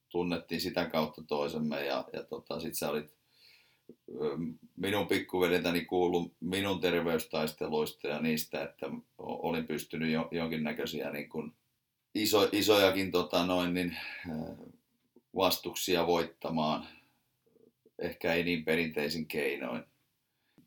tunnettiin 0.09 0.61
sitä 0.61 0.85
kautta 0.85 1.23
toisemme 1.27 1.85
ja, 1.85 2.05
ja 2.13 2.23
tota, 2.23 2.59
sitten 2.59 2.75
sä 2.75 2.89
olit 2.89 3.15
minun 4.77 5.07
pikkuveljeltäni 5.07 5.85
kuulu 5.85 6.31
minun 6.39 6.81
terveystaisteluista 6.81 8.07
ja 8.07 8.19
niistä, 8.19 8.63
että 8.63 8.85
olin 9.17 9.67
pystynyt 9.67 10.11
jo, 10.11 10.27
jonkinnäköisiä 10.31 11.11
niin 11.11 11.29
kuin 11.29 11.53
iso, 12.15 12.49
isojakin 12.51 13.11
tota 13.11 13.45
noin, 13.45 13.73
niin, 13.73 13.97
vastuksia 15.35 16.07
voittamaan. 16.07 16.87
Ehkä 17.99 18.33
ei 18.33 18.43
niin 18.43 18.65
perinteisin 18.65 19.27
keinoin. 19.27 19.83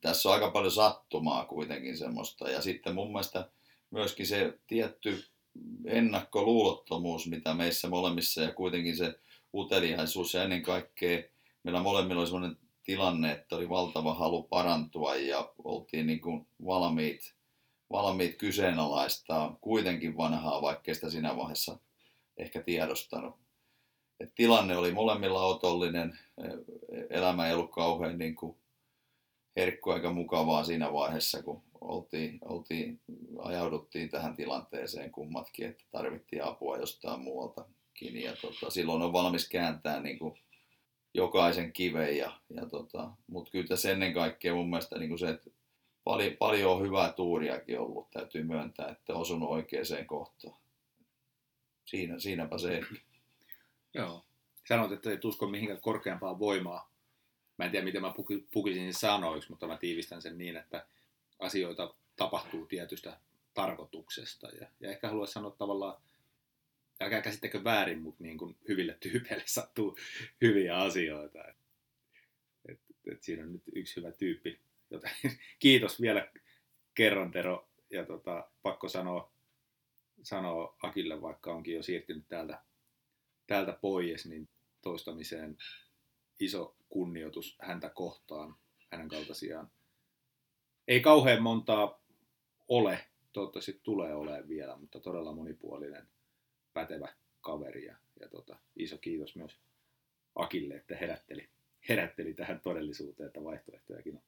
Tässä 0.00 0.28
on 0.28 0.34
aika 0.34 0.50
paljon 0.50 0.72
sattumaa 0.72 1.44
kuitenkin 1.44 1.96
semmoista. 1.96 2.50
Ja 2.50 2.62
sitten 2.62 2.94
mun 2.94 3.12
mielestä 3.12 3.50
myöskin 3.90 4.26
se 4.26 4.58
tietty 4.66 5.24
ennakkoluulottomuus, 5.84 7.26
mitä 7.26 7.54
meissä 7.54 7.88
molemmissa 7.88 8.42
ja 8.42 8.52
kuitenkin 8.52 8.96
se 8.96 9.18
uteliaisuus 9.54 10.34
ja 10.34 10.42
ennen 10.42 10.62
kaikkea 10.62 11.22
meillä 11.62 11.82
molemmilla 11.82 12.20
oli 12.20 12.28
semmoinen 12.28 12.56
tilanne, 12.86 13.32
että 13.32 13.56
oli 13.56 13.68
valtava 13.68 14.14
halu 14.14 14.42
parantua 14.42 15.14
ja 15.16 15.52
oltiin 15.64 16.06
niin 16.06 16.20
kuin 16.20 16.46
valmiit, 16.64 17.34
valmiit 17.92 18.36
kyseenalaistaa 18.38 19.58
kuitenkin 19.60 20.16
vanhaa, 20.16 20.62
vaikka 20.62 20.94
sitä 20.94 21.10
siinä 21.10 21.36
vaiheessa 21.36 21.78
ehkä 22.36 22.62
tiedostanut. 22.62 23.34
Et 24.20 24.34
tilanne 24.34 24.76
oli 24.76 24.92
molemmilla 24.92 25.44
otollinen, 25.44 26.18
elämä 27.10 27.46
ei 27.46 27.54
ollut 27.54 27.70
kauhean 27.70 28.18
niin 28.18 28.34
kuin 28.34 28.56
herkku 29.56 29.90
eikä 29.90 30.10
mukavaa 30.10 30.64
siinä 30.64 30.92
vaiheessa, 30.92 31.42
kun 31.42 31.62
oltiin, 31.80 32.38
oltiin, 32.44 33.00
ajauduttiin 33.38 34.08
tähän 34.08 34.36
tilanteeseen 34.36 35.10
kummatkin, 35.10 35.66
että 35.66 35.84
tarvittiin 35.90 36.44
apua 36.44 36.78
jostain 36.78 37.20
muualtakin. 37.20 38.22
Ja 38.22 38.36
tota, 38.36 38.70
silloin 38.70 39.02
on 39.02 39.12
valmis 39.12 39.48
kääntää 39.48 40.00
niin 40.00 40.18
kuin 40.18 40.38
jokaisen 41.16 41.72
kiven. 41.72 42.16
Ja, 42.16 42.32
ja 42.50 42.66
tota, 42.66 43.10
Mutta 43.26 43.50
kyllä 43.50 43.66
tässä 43.66 43.90
ennen 43.90 44.14
kaikkea 44.14 44.54
mun 44.54 44.70
mielestä 44.70 44.98
niin 44.98 45.08
kuin 45.08 45.18
se, 45.18 45.28
että 45.28 45.50
paljon, 46.04 46.36
paljon 46.38 46.72
on 46.72 46.82
hyvää 46.82 47.12
tuuriakin 47.12 47.80
ollut, 47.80 48.10
täytyy 48.10 48.42
myöntää, 48.42 48.88
että 48.88 49.14
osunut 49.14 49.50
oikeaan 49.50 50.06
kohtaan. 50.06 50.56
Siinä, 51.84 52.18
siinäpä 52.18 52.58
se. 52.58 52.80
Joo. 53.94 54.24
Sanoit, 54.68 54.92
että 54.92 55.10
ei 55.10 55.18
usko 55.24 55.46
mihinkään 55.46 55.80
korkeampaa 55.80 56.38
voimaa. 56.38 56.90
Mä 57.58 57.64
en 57.64 57.70
tiedä, 57.70 57.84
miten 57.84 58.02
mä 58.02 58.14
pukisin 58.52 58.94
sanoiksi, 58.94 59.50
mutta 59.50 59.66
mä 59.66 59.76
tiivistän 59.76 60.22
sen 60.22 60.38
niin, 60.38 60.56
että 60.56 60.86
asioita 61.38 61.94
tapahtuu 62.16 62.66
tietystä 62.66 63.20
tarkoituksesta. 63.54 64.48
Ja, 64.48 64.66
ja 64.80 64.90
ehkä 64.90 65.08
haluaisin 65.08 65.32
sanoa 65.32 65.50
tavallaan 65.50 66.02
älkää 67.00 67.22
käsittäkö 67.22 67.64
väärin, 67.64 68.02
mutta 68.02 68.22
niin 68.22 68.38
kuin 68.38 68.56
hyville 68.68 68.96
tyypeille 69.00 69.44
sattuu 69.46 69.98
hyviä 70.40 70.76
asioita. 70.76 71.48
Et, 71.48 71.56
et, 72.68 72.80
et 73.12 73.22
siinä 73.22 73.42
on 73.42 73.52
nyt 73.52 73.62
yksi 73.74 73.96
hyvä 73.96 74.12
tyyppi. 74.12 74.60
Joten, 74.90 75.10
kiitos 75.58 76.00
vielä 76.00 76.32
kerran 76.94 77.30
Tero. 77.30 77.68
Ja 77.90 78.06
tota, 78.06 78.50
pakko 78.62 78.88
sanoa, 78.88 79.32
sanoa 80.22 80.76
Akille, 80.82 81.22
vaikka 81.22 81.54
onkin 81.54 81.74
jo 81.74 81.82
siirtynyt 81.82 82.28
täältä, 82.28 82.62
täältä 83.46 83.72
pois, 83.72 84.26
niin 84.26 84.48
toistamiseen 84.82 85.56
iso 86.40 86.76
kunnioitus 86.88 87.56
häntä 87.60 87.88
kohtaan, 87.88 88.56
hänen 88.90 89.08
kaltaisiaan 89.08 89.70
ei 90.88 91.00
kauhean 91.00 91.42
montaa 91.42 92.00
ole, 92.68 93.06
toivottavasti 93.32 93.80
tulee 93.82 94.14
olemaan 94.14 94.48
vielä, 94.48 94.76
mutta 94.76 95.00
todella 95.00 95.32
monipuolinen, 95.32 96.08
pätevä 96.76 97.08
kaveri 97.40 97.84
ja, 97.84 97.96
ja 98.20 98.28
tota, 98.28 98.58
iso 98.76 98.98
kiitos 98.98 99.36
myös 99.36 99.60
Akille, 100.34 100.74
että 100.74 100.96
herätteli, 100.96 101.48
herätteli 101.88 102.34
tähän 102.34 102.60
todellisuuteen, 102.60 103.26
että 103.26 103.44
vaihtoehtojakin 103.44 104.16
on. 104.16 104.22